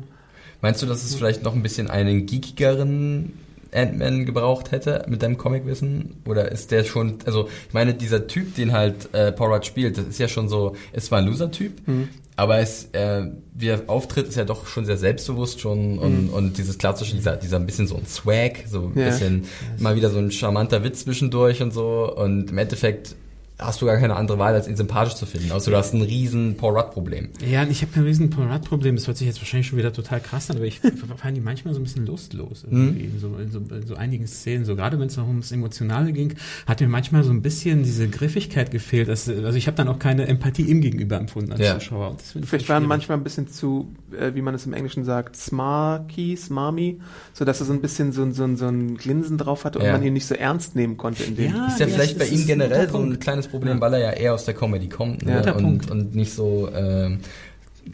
[0.61, 3.33] Meinst du, dass es vielleicht noch ein bisschen einen geekigeren
[3.73, 6.21] Ant-Man gebraucht hätte mit deinem Comicwissen?
[6.25, 9.97] Oder ist der schon, also ich meine, dieser Typ, den halt äh, Paul Rudd spielt,
[9.97, 12.07] das ist ja schon so, es war ein Loser-Typ, mhm.
[12.37, 16.33] aber es, äh, wie er auftritt, ist ja doch schon sehr selbstbewusst schon und, mhm.
[16.33, 19.07] und dieses klassische, dieser, dieser ein bisschen so ein Swag, so ein ja.
[19.07, 19.45] bisschen
[19.79, 23.15] mal wieder so ein charmanter Witz zwischendurch und so und im Endeffekt
[23.59, 25.51] hast du gar keine andere Wahl, als ihn sympathisch zu finden.
[25.51, 27.29] Also du hast ein riesen Paul Rudd-Problem.
[27.47, 28.95] Ja, ich habe kein riesen Paul Rudd-Problem.
[28.95, 31.73] Das hört sich jetzt wahrscheinlich schon wieder total krass an, aber ich fand ihn manchmal
[31.73, 33.13] so ein bisschen lustlos irgendwie mhm.
[33.13, 34.65] in, so, in, so, in so einigen Szenen.
[34.65, 36.35] So gerade wenn es noch ums Emotionale ging,
[36.65, 39.07] hat mir manchmal so ein bisschen diese Griffigkeit gefehlt.
[39.07, 41.75] Dass, also ich habe dann auch keine Empathie ihm gegenüber empfunden als ja.
[41.75, 42.17] Zuschauer.
[42.45, 46.99] Vielleicht waren manchmal ein bisschen zu, äh, wie man es im Englischen sagt, smarky, smarmy,
[47.33, 49.93] so dass er so ein bisschen so, so, so ein Glinsen drauf hatte und ja.
[49.93, 51.55] man ihn nicht so ernst nehmen konnte in dem.
[51.55, 53.81] Ja, ist ja, vielleicht bei ihm generell so ein kleines Problem, ja.
[53.81, 55.43] weil er ja eher aus der Comedy kommt ne?
[55.45, 57.19] ja, und, und nicht so ähm,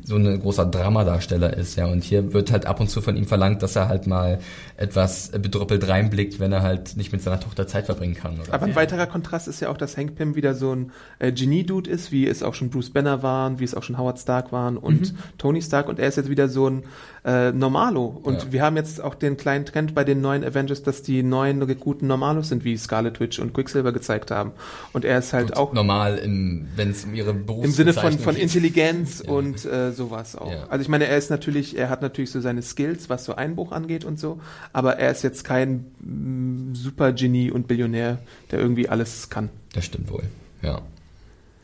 [0.04, 1.86] so ein großer Dramadarsteller ist, ja.
[1.86, 4.40] Und hier wird halt ab und zu von ihm verlangt, dass er halt mal
[4.78, 8.40] etwas bedrüppelt reinblickt, wenn er halt nicht mit seiner Tochter Zeit verbringen kann.
[8.40, 8.54] Oder?
[8.54, 11.90] Aber ein weiterer Kontrast ist ja auch, dass Hank Pym wieder so ein äh, Genie-Dude
[11.90, 14.78] ist, wie es auch schon Bruce Banner waren, wie es auch schon Howard Stark waren
[14.78, 15.18] und mhm.
[15.38, 15.90] Tony Stark.
[15.90, 16.84] Und er ist jetzt wieder so ein
[17.26, 18.06] äh, Normalo.
[18.24, 18.52] Und ja.
[18.52, 22.08] wir haben jetzt auch den kleinen Trend bei den neuen Avengers, dass die neuen guten
[22.08, 24.52] Normalos sind, wie Scarlet Witch und Quicksilver gezeigt haben.
[24.94, 28.18] Und er ist halt Gut, auch normal, wenn es um ihre Berufs Im Sinne von,
[28.20, 29.32] von Intelligenz ja.
[29.32, 30.52] und äh, sowas auch.
[30.52, 30.68] Ja.
[30.70, 33.72] Also ich meine, er ist natürlich, er hat natürlich so seine Skills, was so Einbruch
[33.72, 34.40] angeht und so,
[34.74, 38.20] aber er ist jetzt kein mm, Supergenie und Billionär,
[38.52, 39.50] der irgendwie alles kann.
[39.74, 40.24] Das stimmt wohl,
[40.62, 40.82] ja.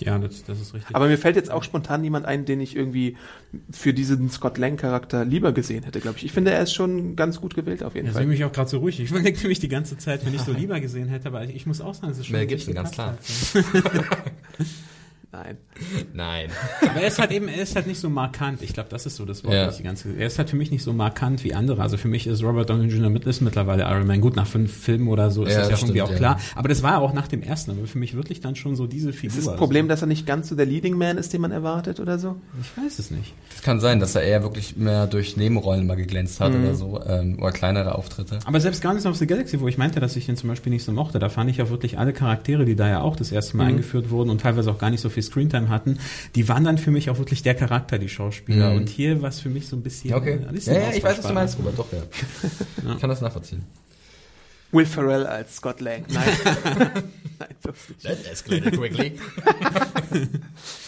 [0.02, 0.96] Ja, das, das ist richtig.
[0.96, 3.16] Aber mir fällt jetzt auch spontan niemand ein, den ich irgendwie
[3.72, 6.26] für diesen Scott Lang-Charakter lieber gesehen hätte, glaube ich.
[6.26, 8.24] Ich finde, er ist schon ganz gut gewählt auf jeden ja, Fall.
[8.24, 9.00] Ich mich auch gerade so ruhig.
[9.00, 11.66] Ich überlege mich die ganze Zeit, wenn ich so lieber gesehen hätte, aber ich, ich
[11.66, 12.36] muss auch sagen, es ist schon.
[12.36, 13.18] Mel Gibson, ganz klar.
[15.36, 15.58] Nein.
[16.14, 16.50] Nein.
[16.82, 18.62] Aber er ist halt eben, er ist halt nicht so markant.
[18.62, 19.70] Ich glaube, das ist so das Wort, ja.
[19.70, 20.16] die ganze.
[20.18, 21.82] Er ist halt für mich nicht so markant wie andere.
[21.82, 23.10] Also für mich ist Robert Downey Jr.
[23.10, 24.22] mit ist mittlerweile Iron Man.
[24.22, 26.16] Gut, nach fünf Filmen oder so ist ja, das ja irgendwie auch ja.
[26.16, 26.40] klar.
[26.56, 27.72] Aber das war auch nach dem ersten.
[27.72, 29.38] Aber für mich wirklich dann schon so diese Figur.
[29.38, 32.00] Ist das Problem, dass er nicht ganz so der Leading Man ist, den man erwartet
[32.00, 32.38] oder so?
[32.62, 33.34] Ich weiß es nicht.
[33.52, 36.64] Das kann sein, dass er eher wirklich mehr durch Nebenrollen mal geglänzt hat mhm.
[36.64, 38.40] oder so, ähm, oder kleinere Auftritte.
[38.46, 40.86] Aber selbst Guardians of the Galaxy, wo ich meinte, dass ich den zum Beispiel nicht
[40.86, 43.58] so mochte, da fand ich auch wirklich alle Charaktere, die da ja auch das erste
[43.58, 43.70] Mal mhm.
[43.70, 46.00] eingeführt wurden und teilweise auch gar nicht so viel Screentime hatten,
[46.36, 48.72] die waren dann für mich auch wirklich der Charakter, die Schauspieler.
[48.72, 48.78] Mhm.
[48.78, 50.14] Und hier war es für mich so ein bisschen.
[50.14, 50.40] Okay.
[50.48, 52.00] Ein bisschen ja, ja, ich weiß, was du meinst, Robert, doch, ja.
[52.00, 52.94] ja.
[52.96, 53.64] Ich kann das nachvollziehen.
[54.76, 56.04] Will Ferrell als Scott Lang.
[56.10, 56.26] Nein.
[57.40, 57.48] Nein,
[58.04, 59.14] That escalated quickly.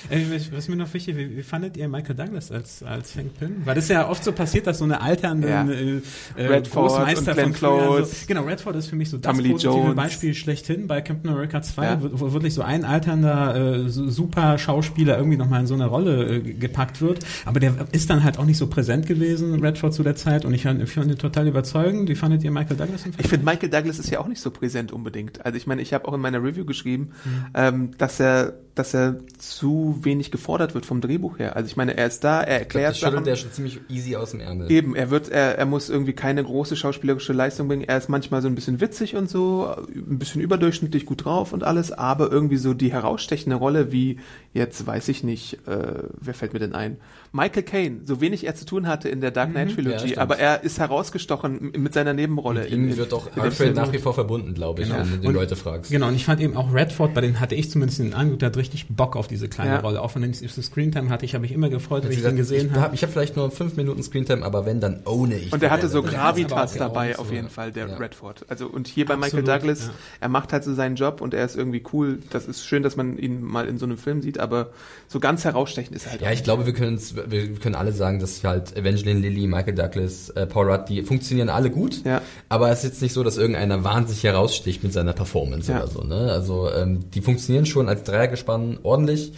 [0.52, 3.66] was mir noch wichtig, wie, wie fandet ihr Michael Douglas als, als Hank Pym?
[3.66, 5.68] Weil das ist ja oft so passiert, dass so eine alternde ja.
[5.68, 9.50] äh, Redford Großmeister und Glenn von so, Genau, Redford ist für mich so das Tommy
[9.50, 9.96] positive Jones.
[9.96, 12.00] Beispiel schlechthin bei Captain America 2, ja.
[12.02, 16.40] wo, wirklich so ein alternder äh, super Schauspieler irgendwie nochmal in so eine Rolle äh,
[16.40, 17.26] gepackt wird.
[17.46, 20.46] Aber der ist dann halt auch nicht so präsent gewesen, Redford zu der Zeit.
[20.46, 22.10] Und ich fand, ich fand ihn total überzeugend.
[22.10, 23.16] Wie fandet ihr Michael Douglas im Film?
[23.20, 25.46] Ich finde Michael Douglas ist ja auch nicht so präsent unbedingt.
[25.46, 27.46] Also ich meine, ich habe auch in meiner Review geschrieben, mhm.
[27.54, 31.56] ähm, dass er dass er zu wenig gefordert wird vom Drehbuch her.
[31.56, 33.26] Also ich meine, er ist da, er erklärt ich glaub, das Sachen.
[33.26, 34.72] der schon ziemlich easy aus dem Ärmel.
[34.72, 37.84] Eben, er wird, er, er muss irgendwie keine große schauspielerische Leistung bringen.
[37.84, 41.64] Er ist manchmal so ein bisschen witzig und so, ein bisschen überdurchschnittlich gut drauf und
[41.64, 44.20] alles, aber irgendwie so die herausstechende Rolle wie
[44.54, 46.98] jetzt weiß ich nicht, äh, wer fällt mir denn ein?
[47.32, 49.76] Michael Caine, so wenig er zu tun hatte in der Dark Knight mhm.
[49.76, 52.62] Trilogy, ja, aber er ist herausgestochen mit seiner Nebenrolle.
[52.62, 55.02] Mit ihm wird doch Alfred nach wie vor verbunden, glaube ich, genau.
[55.02, 55.92] wenn du die Leute fragst.
[55.92, 58.48] Genau, und ich fand eben auch Redford, bei dem hatte ich zumindest den Eindruck, der
[58.48, 59.80] hat richtig Bock auf diese kleine Ja.
[59.80, 60.02] Rolle.
[60.02, 62.68] Auch wenn ich so Screentime hatte, ich habe mich immer gefreut, wenn ich ihn gesehen
[62.68, 62.82] ich habe.
[62.82, 65.52] habe ich hab vielleicht nur fünf Minuten Screentime, aber wenn, dann ohne ich.
[65.54, 67.50] Und der hatte so Gravitas dabei, auf jeden.
[67.50, 67.96] Fall, der Ja.
[67.98, 68.46] Redford.
[68.50, 69.94] Also, und hier bei Michael Absolut, Douglas, ja.
[70.22, 72.20] er macht halt so seinen Job und er ist irgendwie cool.
[72.30, 74.72] Das ist schön, dass man ihn mal in so einem Film sieht, aber
[75.08, 77.76] so ganz herausstechend ist er halt Ja, auch ich glaube, wir, können's, wir wir können
[77.76, 82.04] alle sagen, dass halt Evangeline Lilly, Michael Douglas, äh, Paul Rudd, die funktionieren alle gut.
[82.04, 82.22] Ja.
[82.50, 85.78] Aber es ist jetzt nicht so, dass irgendeiner wahnsinnig heraussticht mit seiner Performance Ja.
[85.80, 86.02] oder so.
[86.04, 86.32] Ne?
[86.32, 89.34] Also ähm, die funktionieren schon als Dreiergespann ordentlich.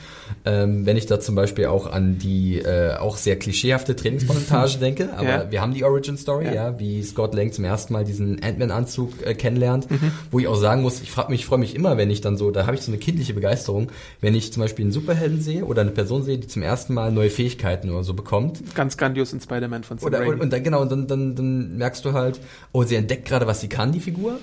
[0.45, 5.09] Ähm, wenn ich da zum Beispiel auch an die äh, auch sehr klischeehafte Trainingsmontage denke,
[5.17, 5.51] aber Ja.
[5.51, 6.53] wir haben die Origin Story, Ja.
[6.53, 6.79] ja.
[6.79, 10.11] wie Scott Lang zum ersten Mal diesen Ant-Man-Anzug äh, kennenlernt, Mhm.
[10.31, 12.37] wo ich auch sagen muss, ich frage mich, ich freue mich immer, wenn ich dann
[12.37, 15.65] so, da habe ich so eine kindliche Begeisterung, wenn ich zum Beispiel einen Superhelden sehe
[15.65, 18.75] oder eine Person sehe, die zum ersten Mal neue Fähigkeiten oder so bekommt.
[18.75, 21.77] ganz grandios in Spider-Man von Sam Oder, und, und dann genau, und dann, dann, dann
[21.77, 22.39] merkst du halt,
[22.71, 24.37] oh, sie entdeckt gerade, was sie kann, die Figur.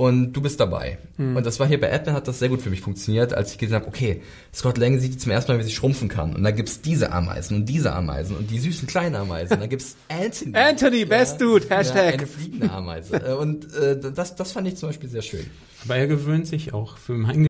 [0.00, 0.96] Und du bist dabei.
[1.16, 1.36] Hm.
[1.36, 3.58] Und das war hier bei Ant-Man hat das sehr gut für mich funktioniert, als ich
[3.58, 4.22] gesehen habe, okay,
[4.54, 6.34] Scott Lang sieht zum ersten Mal, wie sie schrumpfen kann.
[6.34, 9.52] Und da gibt's diese Ameisen und diese Ameisen und die süßen kleinen Ameisen.
[9.56, 10.56] Und dann gibt's Anthony.
[10.56, 12.14] Anthony, best dude, Ja, Hashtag.
[12.14, 13.36] eine fliegende Ameise.
[13.38, 15.44] Und äh, das, das fand ich zum Beispiel sehr schön.
[15.84, 17.46] Aber er gewöhnt sich auch für mein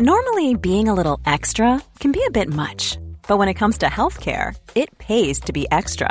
[0.00, 3.86] Normally, being a little extra can be a bit much, but when it comes to
[3.86, 6.10] healthcare, it pays to be extra.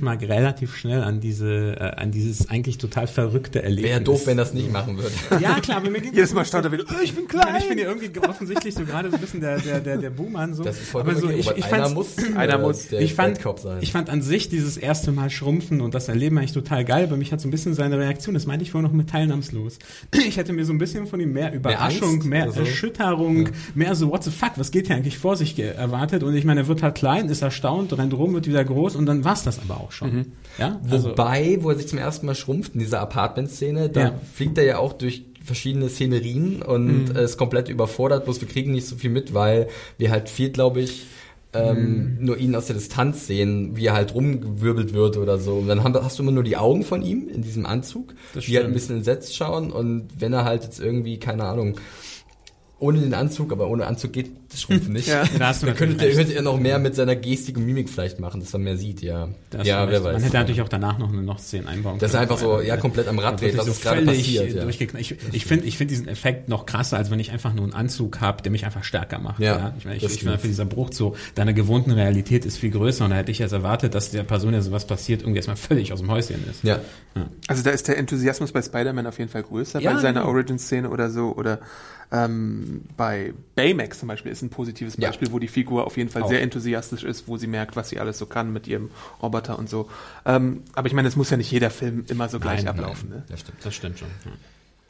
[0.00, 3.90] Mal relativ schnell an diese, äh, an dieses eigentlich total verrückte Erlebnis.
[3.92, 5.12] Wäre doof, wenn das nicht machen würde.
[5.40, 7.56] Ja, klar, aber mir ging Jedes Mal staunt er wieder, "Oh, ich bin Ich klein.
[7.58, 10.54] ich bin ja irgendwie offensichtlich so gerade so ein bisschen der, der, der, der Buhmann
[10.54, 10.64] so.
[10.64, 12.88] Das ist vollkommen aber so, okay, ich, ich einer muss, einer äh, muss.
[12.88, 13.78] der ich fand, sein.
[13.80, 17.06] ich fand an sich dieses erste Mal schrumpfen und das Erleben eigentlich total geil.
[17.06, 19.78] Bei mich hat so ein bisschen seine Reaktion, das meinte ich vorhin noch mit teilnahmslos.
[20.26, 22.60] Ich hätte mir so ein bisschen von ihm mehr Überraschung, Angst mehr, so?
[22.60, 26.24] Erschütterung, mehr so, what the fuck, was geht hier eigentlich vor sich erwartet?
[26.24, 29.06] Und ich meine, er wird halt klein, ist erstaunt, rennt rum, wird wieder groß und
[29.06, 30.32] dann war's das aber auch schon.
[30.58, 34.20] Ja, also, Wobei, wo er sich zum ersten Mal schrumpft, in dieser Apartment-Szene, da Ja.
[34.34, 37.16] fliegt er ja auch durch verschiedene Szenerien und Mhm.
[37.16, 40.80] ist komplett überfordert, bloß wir kriegen nicht so viel mit, weil wir halt viel, glaube
[40.80, 41.06] ich,
[41.52, 42.24] ähm, Mhm.
[42.24, 45.54] nur ihn aus der Distanz sehen, wie er halt rumgewirbelt wird oder so.
[45.54, 48.44] Und dann haben, hast du immer nur die Augen von ihm in diesem Anzug, Das
[48.44, 51.78] die halt ein bisschen entsetzt schauen und wenn er halt jetzt irgendwie, keine Ahnung,
[52.78, 55.08] ohne den Anzug, aber ohne Anzug geht das Schrumpfen nicht.
[55.08, 55.24] Ja.
[55.38, 58.20] Da hast du Dann könnte, könnte er noch mehr mit seiner Gestik und Mimik vielleicht
[58.20, 59.28] machen, dass man mehr sieht, ja.
[59.50, 60.04] Da hast ja, wer recht.
[60.04, 60.12] weiß.
[60.14, 62.22] Man hätte natürlich auch danach noch eine noch Szene einbauen Das ist können.
[62.22, 64.62] einfach so, ja, komplett am Rad dreht, was so ist gerade völlig passiert, ja.
[64.62, 65.00] durchgeknallt.
[65.10, 67.72] Ich, ich finde ich finde diesen Effekt noch krasser, als wenn ich einfach nur einen
[67.74, 69.40] Anzug habe, der mich einfach stärker macht.
[69.40, 72.56] Ja, Ich meine, ich, das ich finde, für dieser Bruch zu deiner gewohnten Realität ist
[72.58, 75.38] viel größer und da hätte ich jetzt erwartet, dass der Person, der sowas passiert, irgendwie
[75.38, 76.62] erstmal völlig aus dem Häuschen ist.
[76.62, 76.80] Ja.
[77.48, 80.32] Also da ist der Enthusiasmus bei Spider-Man auf jeden Fall größer Ja, bei seiner genau.
[80.32, 81.34] Origin-Szene oder so.
[81.34, 81.60] Oder
[82.12, 85.08] ähm, bei Baymax zum Beispiel ist ein positives Ja.
[85.08, 86.28] Beispiel, wo die Figur auf jeden Fall Auch.
[86.28, 88.90] sehr enthusiastisch ist, wo sie merkt, was sie alles so kann mit ihrem
[89.22, 89.88] Roboter und so.
[90.24, 93.08] Ähm, aber ich meine, es muss ja nicht jeder Film immer so gleich Nein, ablaufen.
[93.10, 93.24] Nein, Ne?
[93.28, 93.58] das stimmt.
[93.64, 94.08] Das stimmt schon.
[94.24, 94.30] Ja.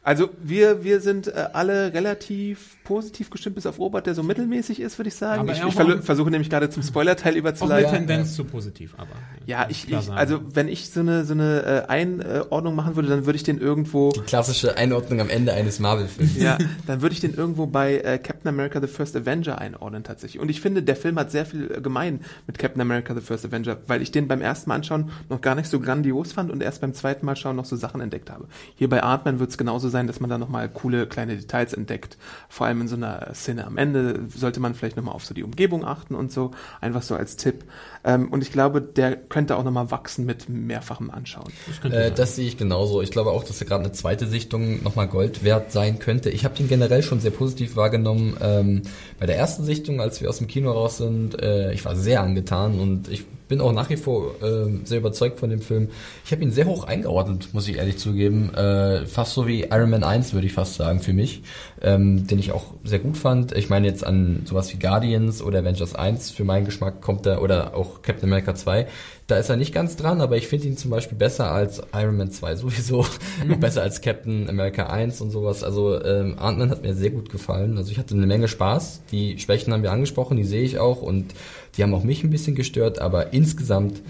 [0.07, 4.79] Also wir, wir sind äh, alle relativ positiv gestimmt, bis auf Robert, der so mittelmäßig
[4.79, 5.41] ist, würde ich sagen.
[5.41, 7.91] Aber ich ich versuche nämlich gerade zum Spoiler-Teil Auch eine überzuleiten.
[7.91, 9.11] Tendenz zu positiv, aber.
[9.47, 13.27] Ja, ich, ich also wenn ich so eine so eine äh, Einordnung machen würde, dann
[13.27, 16.37] würde ich den irgendwo Klassische Einordnung am Ende eines Marvel-Films.
[16.37, 20.41] ja, dann würde ich den irgendwo bei äh, Captain America The First Avenger einordnen tatsächlich.
[20.41, 23.45] Und ich finde, der Film hat sehr viel äh, gemein mit Captain America The First
[23.45, 26.63] Avenger, weil ich den beim ersten Mal anschauen noch gar nicht so grandios fand und
[26.63, 28.47] erst beim zweiten Mal schauen noch so Sachen entdeckt habe.
[28.77, 32.19] Hier bei Ant-Man wird es genauso sein, dass man da nochmal coole kleine Details entdeckt.
[32.49, 35.43] Vor allem in so einer Szene am Ende sollte man vielleicht nochmal auf so die
[35.43, 36.51] Umgebung achten und so.
[36.81, 37.65] Einfach so als Tipp.
[38.05, 41.53] Ähm, und ich glaube, der könnte auch nochmal wachsen mit mehrfachem Anschauen.
[41.85, 43.01] Äh, das sehe ich genauso.
[43.01, 46.31] Ich glaube auch, dass er gerade eine zweite Sichtung nochmal Gold wert sein könnte.
[46.31, 48.37] Ich habe den generell schon sehr positiv wahrgenommen.
[48.41, 48.83] Ähm,
[49.19, 52.23] bei der ersten Sichtung, als wir aus dem Kino raus sind, äh, ich war sehr
[52.23, 55.89] angetan und ich bin auch nach wie vor äh, sehr überzeugt von dem Film.
[56.25, 58.53] Ich habe ihn sehr hoch eingeordnet, muss ich ehrlich zugeben.
[58.55, 61.43] Äh, fast so wie Iron Man 1, würde ich fast sagen, für mich.
[61.83, 63.55] Ähm, den ich auch sehr gut fand.
[63.55, 67.43] Ich meine jetzt an sowas wie Guardians oder Avengers 1, für meinen Geschmack kommt er,
[67.43, 68.87] oder auch Captain America 2.
[69.27, 72.17] Da ist er nicht ganz dran, aber ich finde ihn zum Beispiel besser als Iron
[72.17, 73.05] Man 2 sowieso.
[73.47, 75.65] Noch besser als Captain America 1 und sowas.
[75.65, 77.77] Also ähm, Ant-Man hat mir sehr gut gefallen.
[77.77, 79.03] Also ich hatte eine Menge Spaß.
[79.13, 81.35] Die Schwächen haben wir angesprochen, die sehe ich auch und
[81.77, 84.01] die haben auch mich ein bisschen gestört, aber insgesamt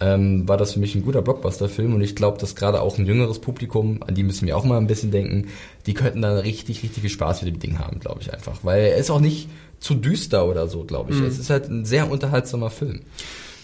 [0.00, 3.06] ähm, war das für mich ein guter Blockbuster-Film und ich glaube, dass gerade auch ein
[3.06, 5.48] jüngeres Publikum, an die müssen wir auch mal ein bisschen denken,
[5.86, 8.60] die könnten dann richtig, richtig viel Spaß mit dem Ding haben, glaube ich einfach.
[8.62, 9.48] Weil er ist auch nicht
[9.80, 11.20] zu düster oder so, glaube ich.
[11.20, 11.26] Mhm.
[11.26, 13.02] Es ist halt ein sehr unterhaltsamer Film.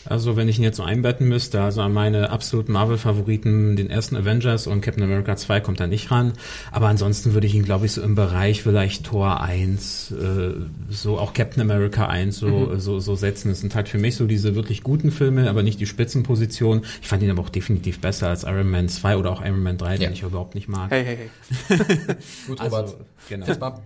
[0.07, 4.17] Also wenn ich ihn jetzt so einbetten müsste, also an meine absoluten Marvel-Favoriten, den ersten
[4.17, 6.33] Avengers und Captain America 2 kommt da nicht ran.
[6.73, 10.53] Aber ansonsten würde ich ihn, glaube ich, so im Bereich vielleicht Tor 1, äh,
[10.89, 12.81] so auch Captain America 1 so, mhm.
[12.81, 13.51] so, so setzen.
[13.51, 16.83] Das sind halt für mich so diese wirklich guten Filme, aber nicht die Spitzenposition.
[17.03, 19.77] Ich fand ihn aber auch definitiv besser als Iron Man 2 oder auch Iron Man
[19.77, 19.99] 3, ja.
[19.99, 20.91] den ich überhaupt nicht mag.
[20.91, 21.31] Hey, hey,
[21.69, 21.79] hey.
[22.47, 22.75] Gut, Robert.
[22.75, 22.97] Also,
[23.29, 23.81] genau.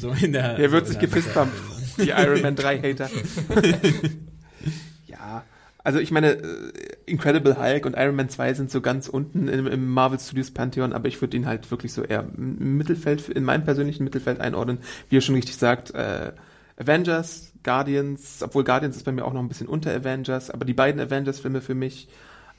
[0.00, 1.54] So in der, Hier wird so sich gefistbumpt,
[1.98, 3.08] die Iron Man 3 Hater.
[5.06, 5.44] ja,
[5.84, 6.72] also ich meine, äh,
[7.06, 10.92] Incredible Hulk und Iron Man 2 sind so ganz unten im, im Marvel Studios Pantheon,
[10.92, 14.78] aber ich würde ihn halt wirklich so eher im Mittelfeld, in meinem persönlichen Mittelfeld einordnen,
[15.08, 16.32] wie ihr schon richtig sagt, äh,
[16.76, 20.74] Avengers, Guardians, obwohl Guardians ist bei mir auch noch ein bisschen unter Avengers, aber die
[20.74, 22.08] beiden Avengers-Filme für mich,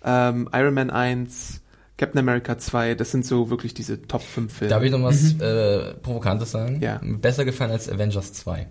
[0.04, 1.62] ähm, Iron Man 1,
[1.98, 4.70] Captain America 2, das sind so wirklich diese Top 5 Filme.
[4.70, 5.42] Darf ich noch was mhm.
[5.42, 6.82] äh, Provokantes sagen?
[6.82, 7.00] Ja.
[7.04, 8.68] Besser gefallen als Avengers 2.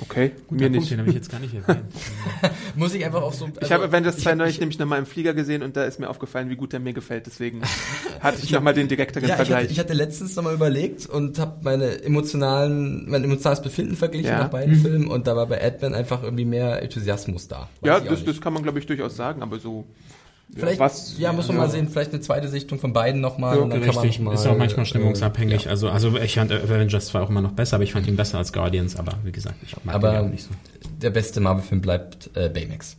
[0.00, 0.90] Okay, Guter mir Punkt, nicht.
[0.90, 1.84] Den habe ich jetzt gar nicht erwähnt.
[2.76, 3.44] Muss ich einfach auch so.
[3.44, 6.08] Also, ich habe Avengers 2 neulich nämlich nochmal im Flieger gesehen und da ist mir
[6.08, 7.26] aufgefallen, wie gut der mir gefällt.
[7.26, 7.62] Deswegen
[8.20, 9.64] hatte ich nochmal den direkteren ja, Vergleich.
[9.64, 14.30] Ich hatte, ich hatte letztens nochmal überlegt und habe meine emotionalen, mein emotionales Befinden verglichen
[14.30, 14.38] ja.
[14.38, 14.82] nach beiden mhm.
[14.82, 17.68] Filmen und da war bei Advent einfach irgendwie mehr Enthusiasmus da.
[17.80, 19.84] Weiß ja, das, das kann man glaube ich durchaus sagen, aber so
[20.54, 21.62] Vielleicht, was, ja, muss man ja.
[21.62, 23.56] mal sehen, vielleicht eine zweite Sichtung von beiden nochmal.
[23.56, 24.16] Ja, und dann richtig.
[24.16, 25.62] kann man mal, ist auch manchmal stimmungsabhängig.
[25.62, 25.70] Äh, ja.
[25.70, 28.38] Also, also ich fand Avengers 2 auch immer noch besser, aber ich fand ihn besser
[28.38, 30.50] als Guardians, aber wie gesagt, ich mag aber ihn auch nicht so.
[31.00, 32.96] Der beste Marvel-Film bleibt äh, Baymax.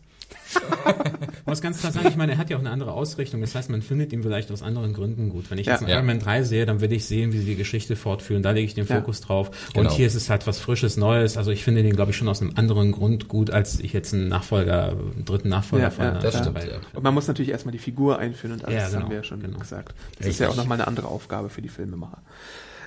[0.56, 3.42] Ich muss ganz klar sagen, ich meine, er hat ja auch eine andere Ausrichtung.
[3.42, 5.52] Das heißt, man findet ihn vielleicht aus anderen Gründen gut.
[5.52, 5.98] Wenn ich ja, jetzt einen ja.
[5.98, 8.42] Iron Man 3 sehe, dann will ich sehen, wie sie die Geschichte fortführen.
[8.44, 9.26] Da lege ich den Fokus ja.
[9.26, 9.52] drauf.
[9.74, 9.90] Genau.
[9.90, 11.36] Und hier ist es halt was Frisches, Neues.
[11.36, 14.14] Also ich finde den, glaube ich, schon aus einem anderen Grund gut, als ich jetzt
[14.14, 16.58] einen Nachfolger, einen dritten Nachfolger ja, von ja, das stimmt,
[16.94, 19.18] Und man muss natürlich erstmal die Figur einführen und alles, ja, genau, das haben wir
[19.18, 19.60] ja schon genau.
[19.60, 19.90] gesagt.
[19.90, 20.28] Das Richtig.
[20.30, 22.22] ist ja auch nochmal eine andere Aufgabe für die Filmemacher.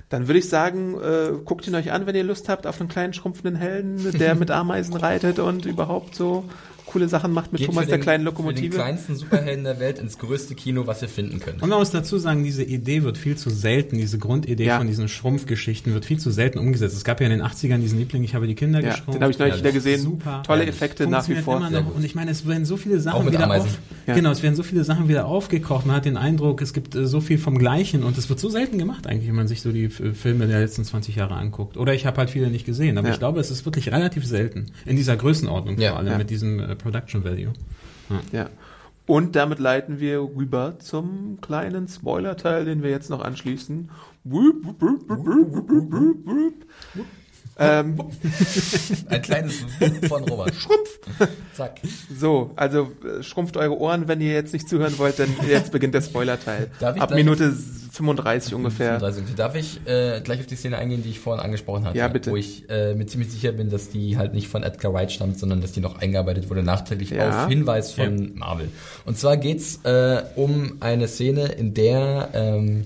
[0.08, 2.88] Dann würde ich sagen, äh, guckt ihn euch an, wenn ihr Lust habt auf einen
[2.88, 6.44] kleinen schrumpfenden Helden, der mit Ameisen reitet und überhaupt so
[6.86, 8.64] coole Sachen macht mit Geht Thomas den, der kleinen Lokomotive.
[8.64, 11.62] Für den kleinsten Superhelden der Welt ins größte Kino, was ihr finden könnt.
[11.62, 14.78] Und man muss dazu sagen, diese Idee wird viel zu selten, diese Grundidee ja.
[14.78, 16.96] von diesen Schrumpfgeschichten wird viel zu selten umgesetzt.
[16.96, 19.14] Es gab ja in den 80ern diesen Liebling, ich habe die Kinder ja, geschrumpft.
[19.14, 20.00] Den habe ich neulich ja, wieder gesehen.
[20.00, 20.42] Super.
[20.46, 21.56] Tolle Effekte nach wie vor.
[21.94, 24.14] Und ich meine, es werden so viele Sachen wieder auf, ja.
[24.14, 25.86] genau, es werden so viele Sachen wieder aufgekocht.
[25.86, 28.48] Man hat den Eindruck, es gibt äh, so viel vom Gleichen und es wird so
[28.48, 31.76] selten gemacht eigentlich, wenn man sich so die Filme der letzten 20 Jahre anguckt.
[31.76, 34.66] Oder ich habe halt viele nicht gesehen, aber ich glaube, es ist wirklich relativ selten
[34.84, 37.52] in dieser Größenordnung vor allem mit diesem äh, Production Value.
[38.10, 38.20] Ja.
[38.32, 38.50] ja.
[39.06, 43.90] Und damit leiten wir rüber zum kleinen Spoiler-Teil, den wir jetzt noch anschließen.
[47.58, 47.96] Ähm,
[49.08, 49.54] Ein kleines
[50.08, 50.54] von Robert.
[50.54, 50.98] Schrumpf.
[51.54, 51.80] Zack.
[52.14, 55.94] So, also äh, schrumpft eure Ohren, wenn ihr jetzt nicht zuhören wollt, denn jetzt beginnt
[55.94, 56.70] der Spoiler-Teil.
[56.80, 57.54] Ab Minute
[57.96, 59.00] 35 ungefähr.
[59.00, 59.34] 35.
[59.36, 61.96] Darf ich äh, gleich auf die Szene eingehen, die ich vorhin angesprochen hatte?
[61.96, 62.30] Ja, bitte.
[62.30, 65.38] Wo ich äh, mir ziemlich sicher bin, dass die halt nicht von Edgar Wright stammt,
[65.38, 67.44] sondern dass die noch eingearbeitet wurde, nachträglich ja.
[67.44, 68.30] auf Hinweis von ja.
[68.34, 68.68] Marvel.
[69.06, 72.84] Und zwar geht's äh, um eine Szene, in der ähm,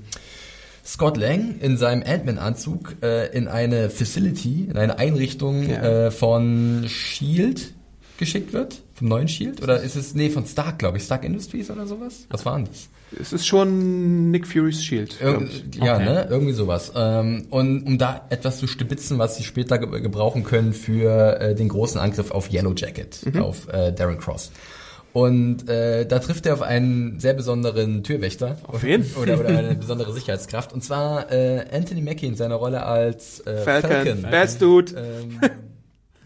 [0.84, 6.06] Scott Lang in seinem Ant-Man-Anzug äh, in eine Facility, in eine Einrichtung ja.
[6.06, 7.72] äh, von Shield
[8.18, 9.62] geschickt wird, vom neuen Shield?
[9.62, 12.26] Oder ist es, nee, von Stark, glaube ich, Stark Industries oder sowas?
[12.30, 12.88] Was waren das?
[13.18, 15.20] Es ist schon Nick Fury's Shield.
[15.20, 15.48] Ir
[15.82, 16.04] ja, okay.
[16.04, 16.26] ne?
[16.30, 16.92] Irgendwie sowas.
[16.94, 21.54] Ähm, und um da etwas zu stibitzen, was sie später ge gebrauchen können für äh,
[21.54, 23.42] den großen Angriff auf Yellow Jacket, mhm.
[23.42, 24.52] auf äh, Darren Cross.
[25.12, 28.56] Und äh, da trifft er auf einen sehr besonderen Türwächter.
[28.66, 29.04] Auf wen?
[29.20, 30.72] Oder, oder eine besondere Sicherheitskraft.
[30.72, 33.90] Und zwar äh, Anthony Mackie in seiner Rolle als äh, Falcon.
[33.90, 34.22] Falcon.
[34.22, 34.92] Best Dude.
[34.92, 35.40] Ähm,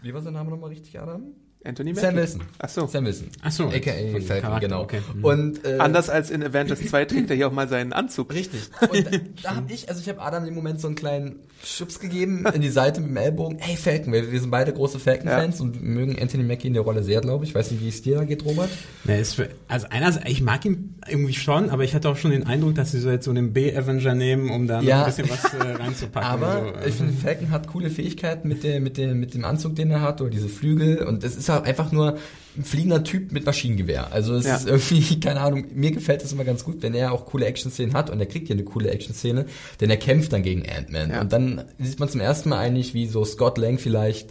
[0.03, 1.33] wie war sein Name nochmal richtig, Adam?
[1.65, 2.05] Anthony Mackie.
[2.05, 2.41] Sam Wilson.
[2.59, 2.87] Ach so.
[2.87, 3.29] Sam Wilson.
[3.41, 3.67] Ach so.
[3.67, 4.81] AKA Falcon, Charakter, genau.
[4.83, 5.01] Okay.
[5.13, 5.25] Mhm.
[5.25, 8.33] Und, äh, Anders als in Avengers 2 trägt er hier auch mal seinen Anzug.
[8.33, 8.61] Richtig.
[8.81, 11.99] Und da, da habe ich, also ich habe Adam im Moment so einen kleinen Schubs
[11.99, 13.57] gegeben in die Seite mit dem Ellbogen.
[13.59, 15.65] Hey Falcon, wir, wir sind beide große Falcon-Fans ja.
[15.65, 17.55] und mögen Anthony Mackie in der Rolle sehr, glaube ich.
[17.55, 18.69] Weiß nicht, wie es dir da geht, Robert?
[19.05, 22.31] Ja, ist für, also einerseits, ich mag ihn irgendwie schon, aber ich hatte auch schon
[22.31, 24.99] den Eindruck, dass sie so jetzt so einen B-Avenger nehmen, um da ja.
[24.99, 26.29] ein bisschen was äh, reinzupacken.
[26.35, 26.87] Aber so.
[26.87, 30.01] ich finde, Falcon hat coole Fähigkeiten mit, der, mit, der, mit dem Anzug, den er
[30.01, 31.03] hat, oder diese Flügel.
[31.03, 32.17] Und es ist halt einfach nur
[32.57, 34.11] ein fliegender Typ mit Maschinengewehr.
[34.13, 34.55] Also es ja.
[34.55, 37.93] ist irgendwie, keine Ahnung, mir gefällt es immer ganz gut, wenn er auch coole Action-Szenen
[37.93, 39.45] hat und er kriegt ja eine coole Action-Szene,
[39.81, 41.11] denn er kämpft dann gegen Ant-Man.
[41.11, 41.21] Ja.
[41.21, 44.29] Und dann sieht man zum ersten Mal eigentlich, wie so Scott Lang vielleicht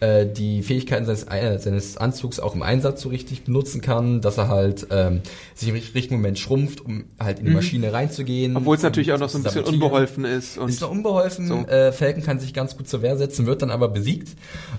[0.00, 4.38] äh, die Fähigkeiten seines, äh, seines Anzugs auch im Einsatz so richtig benutzen kann, dass
[4.38, 5.20] er halt ähm,
[5.54, 8.56] sich im richtigen Moment schrumpft, um halt in die Maschine reinzugehen.
[8.56, 10.58] Obwohl es natürlich auch noch so ein bisschen unbeholfen ist.
[10.58, 11.46] Und Ist noch unbeholfen.
[11.46, 11.56] So.
[11.66, 14.30] Äh, Falcon kann sich ganz gut zur Wehr setzen, wird dann aber besiegt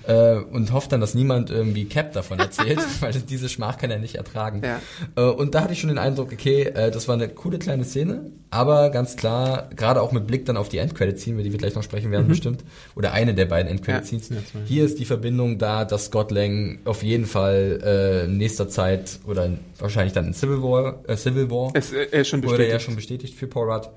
[0.08, 4.00] äh, und hofft dann, dass niemand irgendwie Cap davon erzählt, weil diese Schmach kann er
[4.00, 4.62] nicht ertragen.
[4.64, 4.80] Ja.
[5.16, 7.84] Äh, und da hatte ich schon den Eindruck, okay, äh, das war eine coole kleine
[7.84, 11.60] Szene, aber ganz klar, gerade auch mit Blick dann auf die Endcredit-Scene, über die wir
[11.60, 12.64] gleich noch sprechen werden bestimmt,
[12.96, 14.30] oder eine der beiden Endcredit-Scenes.
[14.30, 14.38] Ja.
[14.66, 19.20] Hier ist die Verbindung da, dass Scott Lang auf jeden Fall äh, in nächster Zeit
[19.28, 22.52] oder wahrscheinlich dann in Civil War, äh, Civil War es, äh, er ist schon wurde
[22.58, 22.74] bestätigt.
[22.74, 23.90] ja schon bestätigt für Paul Rudd,